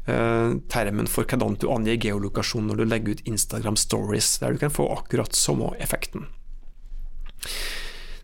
eh, 0.06 0.54
termen 0.70 1.10
for 1.10 1.26
hvordan 1.26 1.58
du 1.58 1.66
angir 1.74 1.98
geolokasjon 2.06 2.70
når 2.70 2.78
du 2.78 2.84
legger 2.86 3.18
ut 3.18 3.26
Instagram 3.26 3.76
stories, 3.76 4.36
der 4.38 4.54
du 4.54 4.62
kan 4.62 4.72
få 4.72 4.86
akkurat 4.94 5.34
samme 5.34 5.74
effekten. 5.82 6.28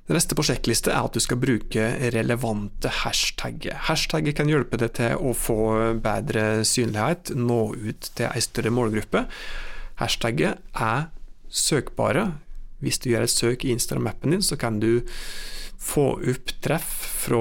Det 0.05 0.13
neste 0.13 0.37
på 0.37 0.45
sjekkliste 0.45 0.93
er 0.93 1.07
at 1.07 1.15
du 1.17 1.23
skal 1.25 1.39
bruke 1.41 1.85
relevante 2.13 2.91
hashtagger. 2.93 3.79
Hashtagger 3.87 4.35
kan 4.37 4.51
hjelpe 4.53 4.77
deg 4.83 4.93
til 4.99 5.17
å 5.17 5.33
få 5.33 5.57
bedre 6.05 6.61
synlighet, 6.69 7.33
nå 7.33 7.61
ut 7.73 8.11
til 8.13 8.29
ei 8.29 8.43
større 8.45 8.75
målgruppe. 8.75 9.25
Hashtagger 10.03 10.59
er 10.77 11.09
søkbare. 11.49 12.35
Hvis 12.85 13.01
du 13.01 13.09
gjør 13.15 13.25
et 13.25 13.33
søk 13.33 13.65
i 13.65 13.73
Instagram-appen 13.73 14.37
din, 14.37 14.45
så 14.45 14.61
kan 14.61 14.77
du 14.83 15.01
få 15.85 16.07
opp 16.21 16.53
treff 16.65 16.93
fra 17.25 17.41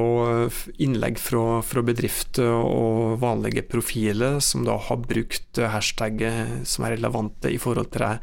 innlegg 0.84 1.20
fra, 1.20 1.62
fra, 1.68 1.84
bedrifter 1.84 2.48
og 2.48 3.20
vanlige 3.24 3.64
profiler 3.68 4.40
som 4.44 4.64
da 4.68 4.78
har 4.88 5.04
brukt 5.04 5.60
hashtagger 5.60 6.62
som 6.68 6.88
er 6.88 6.96
relevante 6.98 7.52
i 7.52 7.60
forhold 7.60 7.92
til 7.92 8.06
det 8.08 8.14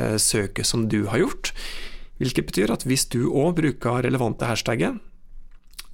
eh, 0.00 0.16
søket 0.20 0.68
som 0.68 0.88
du 0.88 1.04
har 1.12 1.20
gjort. 1.20 1.52
Hvilket 2.20 2.48
betyr 2.50 2.72
at 2.74 2.86
hvis 2.86 3.08
du 3.10 3.26
òg 3.30 3.56
bruker 3.58 4.04
relevante 4.06 4.46
hashtagger, 4.46 4.98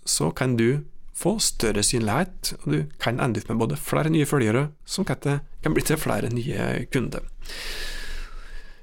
så 0.05 0.31
kan 0.37 0.57
du 0.59 0.83
få 1.17 1.37
større 1.43 1.83
synlighet, 1.85 2.55
og 2.63 2.73
du 2.73 2.79
kan 3.03 3.21
ende 3.21 3.41
opp 3.43 3.51
med 3.53 3.61
både 3.61 3.81
flere 3.81 4.13
nye 4.13 4.29
følgere, 4.29 4.69
som 4.89 5.05
kan 5.05 5.75
bli 5.75 5.85
til 5.85 6.01
flere 6.01 6.31
nye 6.33 6.87
kunder. 6.93 7.27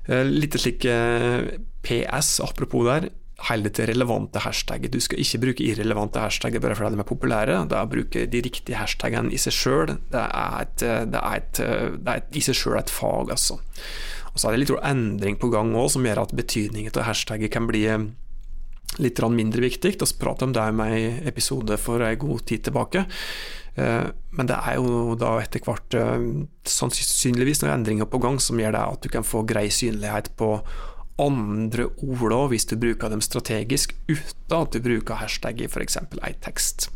Eh, 0.08 0.24
litt 0.28 0.56
slik 0.60 0.86
eh, 0.88 1.58
PS, 1.84 2.38
apropos 2.46 2.86
der, 2.88 3.10
holde 3.48 3.70
til 3.70 3.90
relevante 3.92 4.42
hashtagger. 4.42 4.90
Du 4.90 5.00
skal 5.04 5.22
ikke 5.22 5.42
bruke 5.44 5.66
irrelevante 5.66 6.22
hashtagger 6.22 6.62
bare 6.64 6.78
fordi 6.78 6.96
de 6.96 7.04
er 7.04 7.10
populære. 7.10 7.58
Da 7.70 7.84
bruke 7.90 8.26
de 8.26 8.42
riktige 8.42 8.80
hashtagene 8.80 9.34
i 9.34 9.42
seg 9.42 9.54
sjøl. 9.54 9.94
Det, 10.14 10.24
det, 10.82 10.94
det, 11.14 11.22
er 11.22 12.24
i 12.34 12.42
seg 12.42 12.58
sjøl 12.58 12.80
et 12.80 12.94
fag, 12.94 13.34
altså. 13.36 13.60
Og 14.34 14.40
så 14.40 14.50
er 14.50 14.56
det 14.56 14.64
litt 14.66 14.74
endring 14.86 15.38
på 15.40 15.52
gang 15.54 15.74
òg, 15.78 15.92
som 15.94 16.06
gjør 16.06 16.24
at 16.26 16.36
betydningen 16.38 16.94
av 16.96 17.08
hashtagget 17.10 17.54
kan 17.54 17.70
bli 17.70 17.86
eh, 17.90 18.08
litt 19.04 19.22
mindre 19.22 19.62
viktig. 19.62 19.96
Vi 19.98 20.12
pratet 20.20 20.48
om 20.48 20.54
det 20.56 20.68
med 20.74 20.98
en 20.98 21.28
episode 21.28 21.78
for 21.82 22.02
en 22.02 22.20
god 22.20 22.46
tid 22.46 22.68
tilbake. 22.68 23.06
Eh, 23.78 24.06
men 24.34 24.50
det 24.50 24.58
er 24.58 24.78
jo 24.80 25.16
da 25.20 25.38
etter 25.42 25.62
hvert 25.66 25.98
eh, 25.98 26.28
sannsynligvis 26.66 27.64
noen 27.64 27.80
endringer 27.80 28.10
på 28.10 28.22
gang 28.24 28.40
som 28.42 28.60
gjør 28.60 28.74
det 28.74 28.86
at 28.94 29.04
du 29.06 29.12
kan 29.14 29.28
få 29.28 29.44
grei 29.48 29.68
synlighet 29.74 30.32
på 30.40 30.56
andre 31.22 31.88
ord 32.06 32.34
òg, 32.34 32.52
hvis 32.54 32.68
du 32.70 32.76
bruker 32.78 33.10
dem 33.10 33.24
strategisk 33.26 33.96
uten 34.10 34.58
at 34.58 34.74
du 34.74 34.82
bruker 34.84 35.18
hashtag 35.18 35.62
i 35.62 35.70
f.eks. 35.70 35.98
ei 36.22 36.34
tekst. 36.46 36.92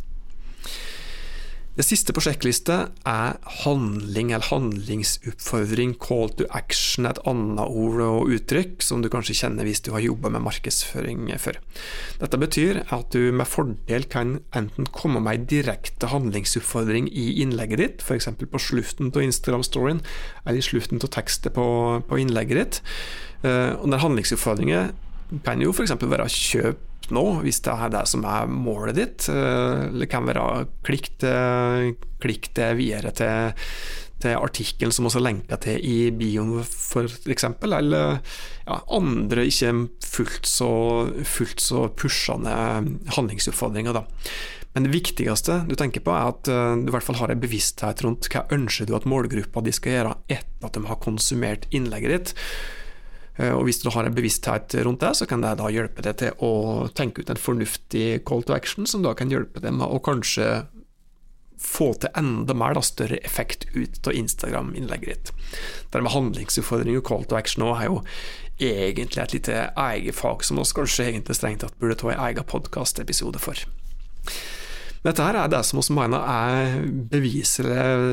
Det 1.71 1.85
siste 1.87 2.11
på 2.11 2.19
sjekkliste 2.19 2.75
er 3.07 3.37
handling 3.63 4.33
eller 4.33 4.43
handlingsoppfordring, 4.49 5.93
call 6.03 6.27
to 6.35 6.43
action, 6.51 7.07
et 7.07 7.21
annet 7.27 7.63
ord 7.63 8.01
og 8.03 8.33
uttrykk 8.35 8.83
som 8.83 8.99
du 8.99 9.07
kanskje 9.11 9.37
kjenner 9.39 9.63
hvis 9.63 9.79
du 9.85 9.93
har 9.95 10.03
jobba 10.03 10.33
med 10.35 10.43
markedsføring 10.43 11.29
før. 11.39 11.61
Dette 12.19 12.41
betyr 12.41 12.81
at 12.91 13.15
du 13.15 13.31
med 13.31 13.47
fordel 13.47 14.03
kan 14.11 14.41
enten 14.51 14.91
komme 14.91 15.23
med 15.23 15.39
en 15.39 15.47
direkte 15.53 16.11
handlingsoppfordring 16.11 17.07
i 17.07 17.39
innlegget 17.45 17.79
ditt, 17.79 18.03
f.eks. 18.03 18.27
på 18.35 18.63
slutten 18.67 19.15
av 19.15 19.23
Instagram-storyen, 19.23 20.03
eller 20.43 20.59
i 20.59 20.67
slutten 20.67 20.99
av 20.99 21.15
tekstet 21.15 21.55
på, 21.55 21.65
på 22.03 22.19
innlegget 22.19 22.59
ditt. 22.59 22.83
Eh, 23.47 23.79
og 23.79 23.87
den 23.87 24.03
handlingsoppfordringen 24.03 24.91
kan 25.47 25.63
jo 25.63 25.71
f.eks. 25.71 25.95
være 25.95 26.27
kjøp 26.27 26.87
nå, 27.15 27.25
hvis 27.45 27.61
det 27.65 27.73
er 27.73 27.91
det 27.93 28.05
som 28.09 28.23
er 28.27 28.51
målet 28.51 28.97
ditt. 28.97 29.27
Eh, 29.31 29.89
det 29.95 30.09
kan 30.11 30.27
være 30.27 30.67
klikk 30.87 31.11
det, 31.23 31.97
klikk 32.23 32.51
det 32.57 32.69
videre 32.79 33.11
til, 33.17 33.67
til 34.21 34.37
artikkelen 34.37 34.95
som 34.95 35.09
også 35.09 35.23
lenker 35.23 35.61
til 35.63 35.83
i 35.83 35.97
bioen, 36.15 36.61
f.eks., 36.63 37.47
eller 37.67 38.17
ja, 38.65 38.79
andre 38.93 39.45
ikke 39.49 39.73
fullt 40.05 40.49
så, 40.49 40.71
fullt 41.27 41.63
så 41.63 41.85
pushende 41.97 42.55
handlingsoppfordringer. 43.17 44.01
da. 44.01 44.05
Men 44.73 44.87
det 44.87 44.93
viktigste 44.93 45.61
du 45.67 45.75
tenker 45.75 46.03
på, 46.03 46.13
er 46.15 46.31
at 46.31 46.51
eh, 46.51 46.75
du 46.79 46.91
i 46.91 46.95
hvert 46.95 47.07
fall 47.07 47.19
har 47.19 47.33
en 47.33 47.41
bevissthet 47.41 48.05
rundt 48.05 48.29
hva 48.31 48.45
ønsker 48.55 48.87
du 48.87 48.95
at 48.95 49.07
målgruppa 49.09 49.63
di 49.65 49.73
skal 49.75 49.97
gjøre 49.97 50.19
etter 50.31 50.67
at 50.67 50.77
de 50.77 50.85
har 50.87 51.01
konsumert 51.03 51.67
innlegget 51.75 52.15
ditt. 52.15 52.37
Eh, 53.37 53.53
og 53.53 53.65
Hvis 53.67 53.81
du 53.83 53.89
har 53.93 54.07
en 54.07 54.15
bevissthet 54.15 54.75
rundt 54.85 55.03
det, 55.03 55.15
så 55.17 55.27
kan 55.29 55.43
det 55.43 55.55
da 55.61 55.71
hjelpe 55.71 56.03
deg 56.05 56.19
til 56.21 56.43
å 56.43 56.89
tenke 56.97 57.23
ut 57.23 57.31
en 57.31 57.39
fornuftig 57.39 58.23
call 58.27 58.43
to 58.43 58.55
action, 58.55 58.87
som 58.87 59.05
da 59.05 59.15
kan 59.17 59.31
hjelpe 59.31 59.63
deg 59.63 59.75
med 59.77 59.87
å 59.87 60.01
kanskje 60.03 60.65
få 61.61 61.91
til 62.01 62.09
enda 62.17 62.55
mer 62.57 62.73
da, 62.73 62.81
større 62.81 63.19
effekt 63.21 63.67
ut 63.75 64.07
av 64.09 64.17
Instagram-innlegget 64.17 65.11
ditt. 65.11 65.33
Det 65.93 66.01
med 66.01 66.13
handlingsutfordring 66.15 66.97
og 66.97 67.05
call 67.05 67.27
to 67.29 67.37
action 67.37 67.67
er 67.69 67.85
jo 67.85 68.01
egentlig 68.61 69.21
et 69.21 69.35
lite 69.37 69.59
eget 69.69 70.17
fag 70.17 70.43
som 70.45 70.59
oss 70.61 70.73
kanskje 70.77 71.11
egentlig 71.11 71.37
strengt 71.37 71.63
tatt 71.65 71.77
burde 71.81 71.97
ta 72.01 72.11
en 72.11 72.25
egen 72.29 72.49
podkastepisode 72.49 73.41
for. 73.41 73.61
Dette 75.01 75.25
her 75.25 75.33
er 75.39 75.49
det 75.49 75.63
som 75.65 75.79
vi 75.81 75.95
mener 75.97 76.21
er 76.29 76.83
beviser 77.09 77.65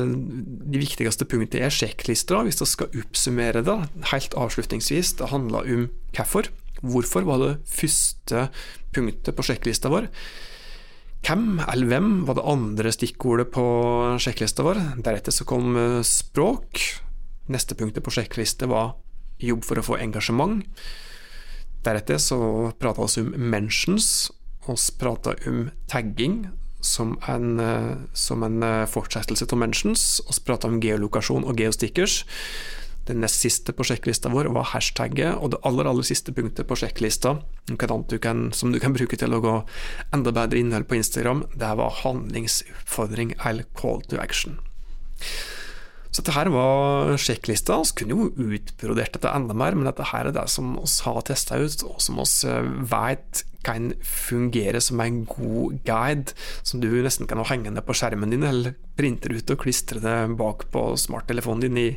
de 0.09 0.79
viktigste 0.81 1.27
punktene 1.29 1.67
i 1.67 1.73
sjekklista, 1.73 2.41
hvis 2.45 2.63
vi 2.63 2.69
skal 2.71 2.95
oppsummere 3.03 3.61
det 3.65 3.77
helt 4.09 4.33
avslutningsvis. 4.33 5.13
Det 5.19 5.29
handler 5.29 5.69
om 5.69 5.83
hvorfor. 6.17 6.49
Hvorfor 6.81 7.27
var 7.27 7.43
det 7.43 7.51
første 7.69 8.47
punktet 8.95 9.35
på 9.37 9.45
sjekklista 9.45 9.91
vår? 9.93 10.07
Hvem 11.27 11.59
eller 11.59 11.91
hvem 11.91 12.09
var 12.25 12.39
det 12.39 12.47
andre 12.47 12.93
stikkordet 12.95 13.51
på 13.53 13.65
sjekklista 14.23 14.63
vår? 14.65 14.79
Deretter 15.03 15.35
så 15.35 15.45
kom 15.45 15.75
eh, 15.77 15.99
språk. 16.07 16.79
Neste 17.51 17.75
punktet 17.77 18.05
på 18.05 18.13
sjekklista 18.15 18.69
var 18.71 18.95
jobb 19.43 19.65
for 19.67 19.77
å 19.77 19.85
få 19.85 19.99
engasjement. 19.99 20.63
Deretter 21.85 22.17
så 22.17 22.39
prata 22.79 23.05
vi 23.05 23.21
om 23.27 23.35
mentions, 23.51 24.31
vi 24.65 24.79
prata 24.99 25.35
om 25.47 25.67
tagging, 25.91 26.47
som 26.79 27.17
en, 27.27 27.59
eh, 27.59 27.95
som 28.13 28.43
en 28.43 28.63
eh, 28.63 28.85
fortsettelse 28.85 29.47
av 29.51 29.57
Mentions. 29.57 30.21
Vi 30.27 30.45
prata 30.45 30.67
om 30.67 30.79
geolokasjon 30.81 31.45
og 31.45 31.59
geostickers. 31.59 32.23
Det 33.09 33.15
nest 33.17 33.41
siste 33.41 33.73
på 33.73 33.83
sjekklista 33.83 34.29
vår 34.29 34.51
var 34.53 34.67
hashtagget, 34.69 35.39
og 35.41 35.51
det 35.51 35.59
aller 35.65 35.87
aller 35.89 36.05
siste 36.05 36.31
punktet 36.35 36.67
på 36.69 36.77
sjekklista 36.77 37.39
du 37.65 38.17
kan, 38.19 38.51
som 38.53 38.71
du 38.71 38.79
kan 38.79 38.93
bruke 38.93 39.17
til 39.17 39.33
å 39.33 39.41
gå 39.41 39.55
enda 40.13 40.31
bedre 40.31 40.59
innhold 40.59 40.87
på 40.87 40.95
Instagram, 40.99 41.43
det 41.55 41.71
var 41.77 42.01
handlingsutfordring 42.03 43.33
eller 43.45 43.65
call 43.73 44.01
to 44.01 44.17
action. 44.17 44.59
Så 46.09 46.23
dette 46.23 46.33
her 46.33 46.49
var 46.49 47.13
sjekklista. 47.21 47.77
Vi 47.85 48.01
kunne 48.01 48.17
jo 48.17 48.55
utbrodert 48.55 49.13
dette 49.13 49.29
enda 49.29 49.53
mer, 49.57 49.77
men 49.77 49.85
dette 49.85 50.07
her 50.09 50.29
er 50.29 50.35
det 50.35 50.47
som 50.49 50.73
vi 50.79 50.87
har 51.05 51.21
testa 51.27 51.59
ut, 51.61 51.85
og 51.85 51.99
som 52.01 52.17
vi 52.17 52.27
eh, 52.49 52.71
vet 52.93 53.43
kan 53.65 53.91
fungere 54.05 54.79
som 54.81 55.01
en 55.03 55.23
god 55.27 55.81
guide, 55.85 56.33
som 56.63 56.81
du 56.81 56.89
nesten 57.03 57.27
kan 57.29 57.41
ha 57.41 57.45
hengende 57.49 57.83
på 57.85 57.93
skjermen 57.97 58.33
din, 58.33 58.47
eller 58.47 58.77
printe 58.97 59.29
ut 59.29 59.53
og 59.53 59.61
klistre 59.61 60.01
det 60.03 60.17
bak 60.39 60.69
på 60.73 60.93
smarttelefonen 60.97 61.67
din 61.67 61.77
i 61.77 61.89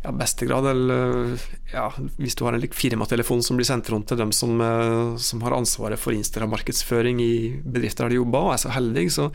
ja, 0.00 0.12
beste 0.16 0.46
grad, 0.48 0.70
eller 0.70 1.34
ja, 1.74 1.90
hvis 2.16 2.38
du 2.38 2.46
har 2.46 2.56
en 2.56 2.64
firmatelefon 2.72 3.42
som 3.44 3.58
blir 3.58 3.68
sendt 3.68 3.90
rundt 3.92 4.08
til 4.08 4.20
dem 4.22 4.32
som, 4.32 4.56
eh, 4.64 5.18
som 5.20 5.44
har 5.44 5.58
ansvaret 5.58 6.00
for 6.00 6.16
Instagram-markedsføring 6.16 7.20
i 7.20 7.34
bedrifter 7.60 8.06
der 8.06 8.14
de 8.14 8.22
jobber, 8.22 8.48
og 8.48 8.54
er 8.54 8.64
så 8.64 8.72
heldig, 8.78 9.10
så 9.12 9.28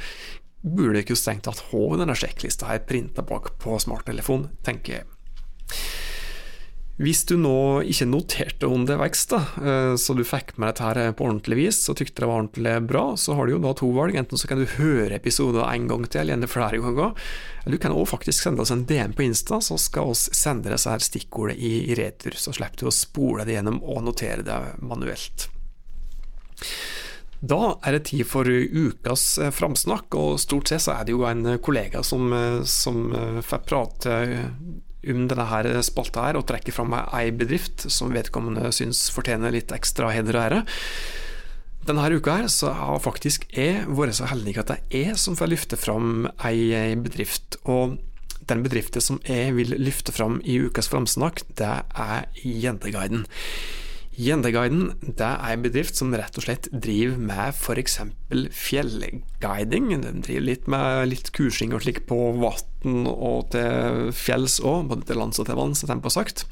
burde 0.66 1.04
ikke 1.04 1.18
strengt 1.20 1.46
tatt 1.46 1.68
ha 1.72 1.84
denne 2.00 2.18
sjekklista 2.18 2.72
her 2.72 2.82
printa 2.88 3.26
bak 3.26 3.54
på 3.62 3.78
smarttelefon, 3.82 4.50
tenker 4.66 5.00
jeg. 5.00 5.12
Hvis 6.96 7.26
du 7.28 7.34
nå 7.36 7.82
ikke 7.92 8.06
noterte 8.08 8.70
underveis, 8.72 9.26
eh, 9.36 9.96
så 10.00 10.14
du 10.16 10.22
fikk 10.24 10.54
med 10.56 10.70
dette 10.70 10.86
her 10.86 11.12
på 11.12 11.26
ordentlig 11.28 11.58
vis, 11.60 11.82
og 11.92 11.98
tykte 12.00 12.24
det 12.24 12.30
var 12.30 12.40
ordentlig 12.40 12.76
bra, 12.88 13.04
så 13.20 13.36
har 13.36 13.46
du 13.46 13.58
jo 13.58 13.60
da 13.66 13.74
to 13.76 13.90
valg. 13.98 14.16
Enten 14.16 14.40
så 14.40 14.48
kan 14.48 14.62
du 14.62 14.78
høre 14.78 15.18
episoder 15.18 15.68
en 15.68 15.90
gang 15.92 16.08
til, 16.08 16.32
eller 16.32 16.48
flere 16.48 16.80
ganger. 16.80 17.12
Eller 17.66 17.76
du 17.76 17.84
kan 17.84 17.92
også 17.92 18.14
faktisk 18.14 18.46
sende 18.46 18.64
oss 18.64 18.72
en 18.72 18.86
DM 18.88 19.12
på 19.12 19.28
Insta, 19.28 19.60
så 19.60 19.76
skal 19.76 20.16
oss 20.16 20.30
sende 20.32 20.72
disse 20.72 20.88
her 20.88 21.04
stikkordene 21.04 21.60
i 21.60 22.00
retur. 22.00 22.40
Så 22.40 22.56
slipper 22.56 22.86
du 22.86 22.88
å 22.88 22.96
spole 22.96 23.44
det 23.44 23.58
gjennom 23.58 23.84
og 23.84 24.06
notere 24.08 24.48
det 24.48 24.62
manuelt. 24.80 25.50
Da 27.46 27.76
er 27.86 27.98
det 27.98 28.08
tid 28.10 28.26
for 28.28 28.48
ukas 28.50 29.36
eh, 29.38 29.54
framsnakk, 29.54 30.16
og 30.18 30.40
stort 30.42 30.72
sett 30.72 30.86
så 30.86 30.96
er 30.96 31.06
det 31.06 31.14
jo 31.14 31.26
en 31.30 31.58
kollega 31.62 32.02
som, 32.06 32.32
eh, 32.34 32.64
som 32.70 33.12
får 33.46 33.66
prate 33.68 34.16
om 35.06 35.28
denne 35.30 35.84
spalta 35.86 36.30
her, 36.30 36.40
og 36.40 36.48
trekker 36.50 36.74
fram 36.74 36.96
ei 36.98 37.30
bedrift 37.36 37.86
som 37.94 38.14
vedkommende 38.16 38.72
syns 38.74 39.06
fortjener 39.14 39.54
litt 39.54 39.74
ekstra 39.76 40.10
heder 40.16 40.40
og 40.40 40.48
ære. 40.48 40.64
Denne 41.86 42.08
uka 42.18 42.40
her 42.40 42.50
så 42.50 42.72
har 42.74 43.04
faktisk 43.04 43.46
jeg 43.54 43.86
vært 43.86 44.18
så 44.18 44.26
heldig 44.32 44.58
at 44.58 44.72
det 44.72 44.80
er 44.90 45.12
jeg 45.12 45.20
som 45.22 45.38
får 45.38 45.52
løfte 45.52 45.78
fram 45.78 46.26
ei 46.42 46.96
bedrift. 46.98 47.60
Og 47.70 48.00
den 48.50 48.64
bedriften 48.66 49.02
som 49.02 49.20
jeg 49.26 49.54
vil 49.54 49.76
løfte 49.78 50.14
fram 50.16 50.40
i 50.42 50.58
ukas 50.66 50.90
framsnakk, 50.90 51.44
det 51.62 51.70
er 51.94 52.26
Jenteguiden. 52.42 53.28
Gjendeguiden 54.16 54.94
det 55.04 55.28
er 55.28 55.52
en 55.52 55.64
bedrift 55.66 55.98
som 56.00 56.14
rett 56.16 56.38
og 56.40 56.46
slett 56.46 56.70
driver 56.72 57.18
med 57.20 57.52
f.eks. 57.52 57.98
fjellguiding. 58.56 59.90
De 60.06 60.14
driver 60.24 60.46
litt 60.46 60.70
med 60.72 61.10
litt 61.12 61.34
kursing 61.36 61.76
og 61.76 61.84
slik 61.84 62.06
på 62.08 62.20
vann 62.40 63.10
og 63.12 63.50
til 63.56 64.14
fjells 64.16 64.62
òg, 64.64 64.88
både 64.94 65.10
til 65.10 65.20
lands 65.20 65.42
og 65.42 65.50
til 65.50 65.60
vanns, 65.60 65.84
som 65.84 65.92
de 65.92 66.00
har 66.00 66.16
sagt. 66.16 66.46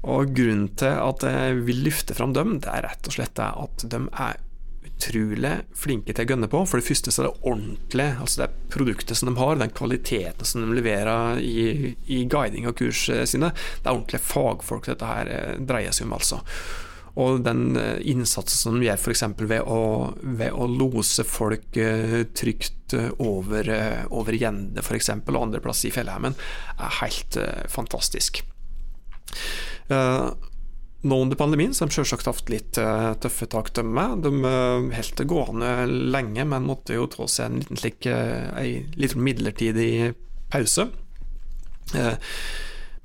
Og 0.00 0.34
Grunnen 0.36 0.68
til 0.80 1.00
at 1.00 1.24
jeg 1.24 1.64
vil 1.64 1.82
løfte 1.86 2.16
fram 2.16 2.36
dem, 2.36 2.58
det 2.60 2.72
er 2.72 2.86
rett 2.88 3.08
og 3.08 3.16
slett 3.16 3.40
at 3.40 3.88
de 3.88 4.04
er 4.10 4.40
utrolig 5.00 5.52
flinke 5.76 6.14
til 6.14 6.26
å 6.26 6.34
gønne 6.34 6.50
på. 6.50 6.60
For 6.68 6.80
det 6.80 6.86
første 6.86 7.12
så 7.12 7.22
er 7.22 7.28
det 7.30 7.48
ordentlig, 7.48 8.08
altså 8.20 8.42
det 8.42 8.50
produktet 8.72 9.18
som 9.18 9.30
de 9.30 9.38
har, 9.40 9.56
den 9.60 9.72
kvaliteten 9.76 10.46
som 10.46 10.64
de 10.64 10.76
leverer 10.76 11.40
i, 11.40 11.96
i 12.12 12.22
guiding 12.30 12.68
og 12.68 12.76
kursene 12.80 13.26
sine, 13.28 13.52
det 13.80 13.88
er 13.88 13.96
ordentlige 13.96 14.28
fagfolk 14.28 14.90
dette 14.90 15.08
her 15.08 15.32
eh, 15.32 15.56
dreier 15.64 15.96
seg 15.96 16.08
om, 16.08 16.16
altså. 16.18 16.40
Og 17.20 17.40
den 17.44 17.74
eh, 17.80 17.98
innsatsen 18.12 18.60
som 18.60 18.78
de 18.78 18.86
gjør 18.86 19.00
f.eks. 19.00 19.24
Ved, 19.40 19.72
ved 20.36 20.52
å 20.52 20.68
lose 20.70 21.26
folk 21.26 21.80
trygt 22.36 22.94
over, 23.22 23.72
over 24.10 24.36
Gjende 24.36 24.84
f.eks. 24.84 25.12
og 25.18 25.40
andre 25.40 25.62
plasser 25.64 25.90
i 25.90 25.94
fjellheimen, 25.94 26.38
er 26.78 26.96
helt 27.00 27.38
fantastisk. 27.70 28.42
Uh, 29.90 30.30
nå 31.02 31.22
under 31.22 31.36
pandemien 31.36 31.74
så 31.74 31.84
har 31.84 31.90
de 31.90 31.96
selvsagt 31.96 32.28
hatt 32.28 32.50
litt 32.52 32.78
uh, 32.80 33.12
tøffe 33.20 33.48
tak, 33.48 33.72
de. 33.76 33.84
De 34.24 34.32
uh, 34.44 34.88
holdt 34.92 35.20
det 35.20 35.28
gående 35.30 35.70
lenge, 35.88 36.44
men 36.44 36.66
måtte 36.68 36.96
jo 36.96 37.06
trå 37.10 37.28
seg 37.30 37.48
en 37.48 37.60
liten 37.62 37.80
slik 37.80 38.08
uh, 38.10 38.50
litt 39.00 39.16
midlertidig 39.16 40.12
pause. 40.52 40.90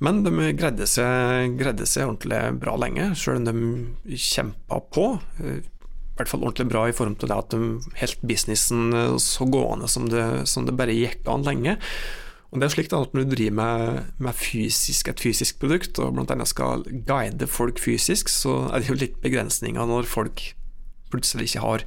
Men 0.04 0.20
de 0.26 0.50
greide 0.58 0.86
seg, 0.90 1.56
greide 1.58 1.88
seg, 1.88 2.10
ordentlig 2.10 2.42
bra 2.62 2.76
lenge, 2.78 3.08
selv 3.18 3.40
om 3.40 3.48
de 3.48 4.18
kjempa 4.20 4.82
på. 4.94 5.06
I 5.40 6.18
hvert 6.20 6.30
fall 6.30 6.44
ordentlig 6.44 6.68
bra 6.70 6.84
i 6.90 6.94
form 6.96 7.16
til 7.18 7.32
det 7.32 7.38
at 7.38 7.56
de 7.56 7.96
holdt 8.02 8.28
businessen 8.28 8.94
så 9.22 9.48
gående 9.50 9.90
som 9.90 10.10
det, 10.12 10.26
som 10.52 10.68
det 10.68 10.76
bare 10.78 10.94
gikk 10.94 11.26
an 11.32 11.48
lenge. 11.48 11.78
Og 12.52 12.62
det 12.62 12.68
er 12.68 12.74
slik 12.76 12.94
at 12.94 13.14
Når 13.14 13.26
du 13.26 13.34
driver 13.36 13.56
med, 13.58 14.12
med 14.18 14.38
fysisk, 14.38 15.10
et 15.10 15.20
fysisk 15.20 15.60
produkt, 15.60 16.00
og 16.00 16.14
bl.a. 16.16 16.46
skal 16.46 16.86
guide 17.08 17.48
folk 17.48 17.80
fysisk, 17.82 18.30
så 18.30 18.70
er 18.70 18.80
det 18.80 18.90
jo 18.90 19.00
litt 19.00 19.18
begrensninger 19.24 19.90
når 19.90 20.08
folk 20.10 20.54
plutselig 21.12 21.50
ikke 21.50 21.66
har 21.66 21.84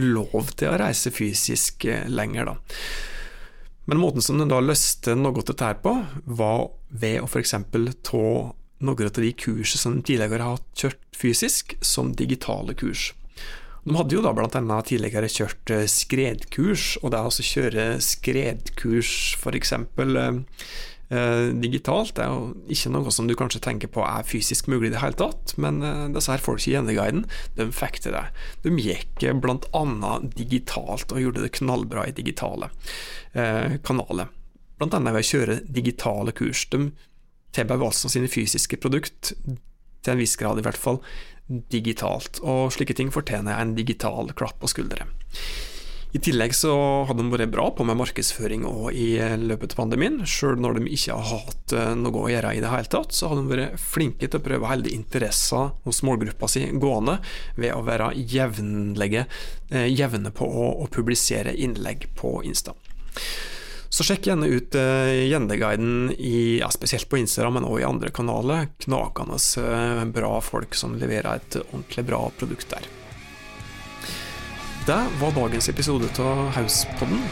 lov 0.00 0.54
til 0.56 0.70
å 0.70 0.78
reise 0.80 1.12
fysisk 1.14 1.84
eh, 1.90 2.06
lenger. 2.10 2.50
Da. 2.50 2.78
Men 3.90 4.00
måten 4.00 4.24
som 4.24 4.38
den 4.40 4.52
da 4.52 4.60
løste 4.64 5.16
noe 5.18 5.34
av 5.34 5.48
dette 5.50 5.72
på, 5.84 5.96
var 6.24 6.68
ved 6.88 7.20
å 7.20 7.28
f.eks. 7.28 7.56
ta 8.06 8.24
noen 8.84 9.08
av 9.08 9.20
de 9.20 9.32
kursene 9.32 9.80
som 9.80 10.00
tidligere 10.00 10.48
har 10.48 10.62
kjørt 10.76 11.02
fysisk, 11.16 11.76
som 11.84 12.14
digitale 12.16 12.76
kurs. 12.78 13.12
De 13.84 13.92
hadde 13.98 14.16
jo 14.16 14.24
da 14.24 14.32
annet 14.32 14.88
tidligere 14.88 15.28
kjørt 15.28 15.72
eh, 15.74 15.84
skredkurs, 15.90 16.94
og 17.02 17.12
det 17.12 17.20
å 17.20 17.28
altså 17.28 17.44
kjøre 17.44 17.86
skredkurs 18.04 19.12
f.eks. 19.36 19.72
Eh, 19.76 20.38
eh, 21.12 21.48
digitalt 21.60 22.14
det 22.16 22.24
er 22.24 22.32
jo 22.32 22.54
ikke 22.72 22.92
noe 22.94 23.12
som 23.12 23.28
du 23.28 23.34
kanskje 23.36 23.60
tenker 23.66 23.92
på 23.92 24.04
er 24.08 24.24
fysisk 24.28 24.70
mulig 24.72 24.88
i 24.88 24.94
det 24.94 25.02
hele 25.02 25.18
tatt, 25.20 25.52
men 25.60 25.82
eh, 25.84 26.06
disse 26.16 26.32
her 26.32 26.44
folk 26.44 26.64
i 26.64 26.72
Gjendeguiden, 26.72 27.26
de 27.58 27.68
fikk 27.76 28.00
til 28.06 28.16
det. 28.16 28.24
De 28.64 28.72
gikk 28.80 29.26
annet 29.76 30.32
digitalt, 30.38 31.12
og 31.12 31.20
gjorde 31.20 31.44
det 31.44 31.52
knallbra 31.60 32.08
i 32.08 32.16
digitale 32.16 32.72
eh, 33.36 33.76
kanaler. 33.84 34.32
Annet 34.80 35.12
ved 35.12 35.20
å 35.20 35.28
kjøre 35.28 35.60
digitale 35.68 36.32
kurs. 36.36 36.64
De 36.72 36.88
tilbød 37.54 37.84
altså 37.86 38.10
sine 38.10 38.32
fysiske 38.32 38.80
produkt, 38.80 39.34
til 40.04 40.12
en 40.12 40.20
viss 40.20 40.36
grad 40.40 40.60
i 40.60 40.64
hvert 40.64 40.80
fall, 40.80 41.00
digitalt, 41.46 42.40
og 42.42 42.72
slike 42.74 42.96
ting 42.96 43.12
fortjener 43.14 43.58
en 43.58 43.76
digital 43.76 44.32
klapp 44.36 44.60
på 44.62 44.70
skuldre. 44.72 45.06
I 46.14 46.20
tillegg 46.22 46.52
så 46.54 46.70
hadde 47.08 47.24
de 47.24 47.32
vært 47.32 47.50
bra 47.50 47.64
på 47.74 47.82
med 47.86 47.98
markedsføring 47.98 48.62
og 48.68 48.94
i 48.94 49.16
løpet 49.40 49.72
av 49.74 49.80
pandemien. 49.80 50.20
Selv 50.30 50.60
når 50.62 50.78
de 50.78 50.92
ikke 50.94 51.16
har 51.16 51.40
hatt 51.40 51.74
eh, 51.74 51.90
noe 51.98 52.20
å 52.22 52.28
gjøre 52.30 52.52
i 52.54 52.60
det 52.62 52.70
hele 52.70 52.90
tatt, 52.92 53.16
så 53.16 53.32
hadde 53.32 53.42
de 53.42 53.50
vært 53.50 53.82
flinke 53.82 54.28
til 54.28 54.38
å 54.38 54.44
prøve 54.44 54.62
å 54.62 54.70
holde 54.70 54.92
interesser 54.94 55.72
hos 55.82 56.04
målgruppa 56.06 56.46
si 56.52 56.68
gående 56.70 57.16
ved 57.58 57.74
å 57.74 57.82
være 57.82 58.12
jevnlige, 58.30 59.26
eh, 59.72 59.88
jevne 59.90 60.30
på 60.30 60.46
å, 60.46 60.68
å 60.84 60.88
publisere 60.94 61.56
innlegg 61.66 62.06
på 62.14 62.36
Insta. 62.46 62.76
Så 63.94 64.02
sjekk 64.02 64.26
gjerne 64.26 64.48
ut 64.50 64.74
uh, 64.74 65.12
Gjendeguiden, 65.28 66.08
ja, 66.58 66.66
spesielt 66.74 67.06
på 67.08 67.20
Instagram, 67.20 67.60
men 67.60 67.66
også 67.68 67.78
i 67.78 67.86
andre 67.86 68.10
kanaler. 68.10 68.66
Knakende 68.82 69.38
uh, 69.38 70.02
bra 70.10 70.32
folk 70.42 70.74
som 70.74 70.96
leverer 70.98 71.38
et 71.38 71.60
ordentlig 71.62 72.02
bra 72.08 72.24
produkt 72.34 72.74
der. 72.74 72.88
Det 74.88 74.98
var 75.20 75.36
dagens 75.36 75.70
episode 75.70 76.10
av 76.18 76.48
Hauspodden. 76.56 77.22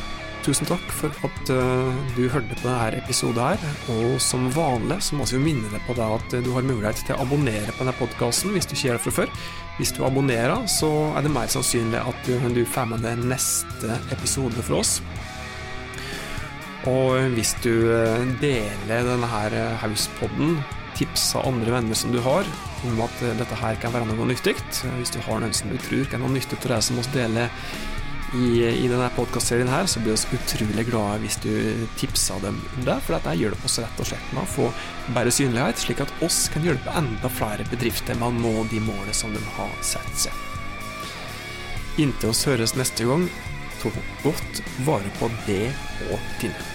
Tusen 0.46 0.66
takk 0.70 0.86
for 0.94 1.10
at 1.26 1.50
uh, 1.50 1.98
du 2.14 2.28
hørte 2.30 2.54
på 2.54 2.60
denne 2.62 3.02
episoden 3.02 3.42
her. 3.42 3.66
Og 3.96 4.22
som 4.22 4.46
vanlig 4.54 5.00
så 5.02 5.18
må 5.18 5.26
vi 5.32 5.42
minne 5.42 5.66
deg 5.74 5.82
på 5.88 5.98
at 5.98 6.38
du 6.46 6.52
har 6.54 6.70
mulighet 6.70 7.02
til 7.02 7.18
å 7.18 7.26
abonnere 7.26 7.74
på 7.74 7.82
denne 7.82 7.98
podkasten 7.98 8.54
hvis 8.54 8.70
du 8.70 8.76
ikke 8.76 8.92
gjør 8.92 9.00
det 9.00 9.06
fra 9.08 9.16
før. 9.18 9.34
Hvis 9.80 9.96
du 9.98 10.04
abonnerer, 10.06 10.62
så 10.70 10.94
er 11.10 11.26
det 11.26 11.34
mer 11.34 11.50
sannsynlig 11.50 12.06
at 12.06 12.32
du 12.54 12.62
får 12.70 12.90
med 12.94 13.02
deg 13.02 13.26
neste 13.34 13.98
episode 14.14 14.62
fra 14.62 14.78
oss. 14.84 15.00
Og 16.90 17.30
hvis 17.36 17.54
du 17.62 17.92
eh, 17.94 18.24
deler 18.42 19.06
denne 19.06 19.28
her 19.30 19.54
eh, 19.54 19.78
Hauspodden, 19.84 20.56
tipser 20.98 21.46
andre 21.46 21.72
venner 21.78 21.96
som 21.96 22.12
du 22.12 22.18
har 22.24 22.46
om 22.88 22.98
at 23.04 23.22
eh, 23.22 23.36
dette 23.38 23.58
her 23.60 23.78
kan 23.80 23.94
være 23.94 24.08
noe 24.10 24.26
nyttig, 24.26 24.56
hvis 24.98 25.14
du 25.14 25.20
har 25.22 25.42
noen 25.42 25.54
som 25.54 25.70
du 25.70 25.78
tror 25.78 26.08
kan 26.10 26.24
ha 26.26 26.30
nytte 26.32 26.58
av 26.58 26.72
det 26.74 26.80
som 26.82 26.98
vi 26.98 27.06
deler 27.14 27.52
i, 28.32 28.64
i 28.64 28.88
denne 28.88 29.06
podkastserien 29.14 29.70
her, 29.70 29.86
så 29.86 30.02
blir 30.02 30.16
vi 30.16 30.40
utrolig 30.40 30.86
glade 30.88 31.20
hvis 31.22 31.38
du 31.44 31.52
tipser 32.00 32.42
dem 32.42 32.58
om 32.78 32.86
det, 32.88 32.98
for 33.04 33.14
dette 33.14 33.36
hjelper 33.38 33.68
oss 33.68 33.78
rett 33.84 34.02
og 34.02 34.08
slett 34.08 34.34
med 34.34 34.42
å 34.42 34.52
få 34.56 34.68
bedre 35.12 35.36
synlighet, 35.38 35.84
slik 35.84 36.02
at 36.02 36.14
oss 36.24 36.46
kan 36.50 36.66
hjelpe 36.66 36.96
enda 36.98 37.30
flere 37.30 37.68
bedrifter 37.70 38.18
med 38.18 38.32
å 38.32 38.42
nå 38.42 38.66
de 38.72 38.82
målene 38.82 39.14
som 39.16 39.36
de 39.36 39.46
har 39.58 39.72
satt 39.86 40.12
seg. 40.26 40.34
Inntil 42.00 42.32
oss 42.32 42.46
høres 42.48 42.74
neste 42.74 43.06
gang, 43.06 43.28
ta 43.82 43.92
godt 44.24 44.62
vare 44.88 45.18
på 45.20 45.28
det 45.46 45.66
og 46.08 46.30
dine. 46.40 46.71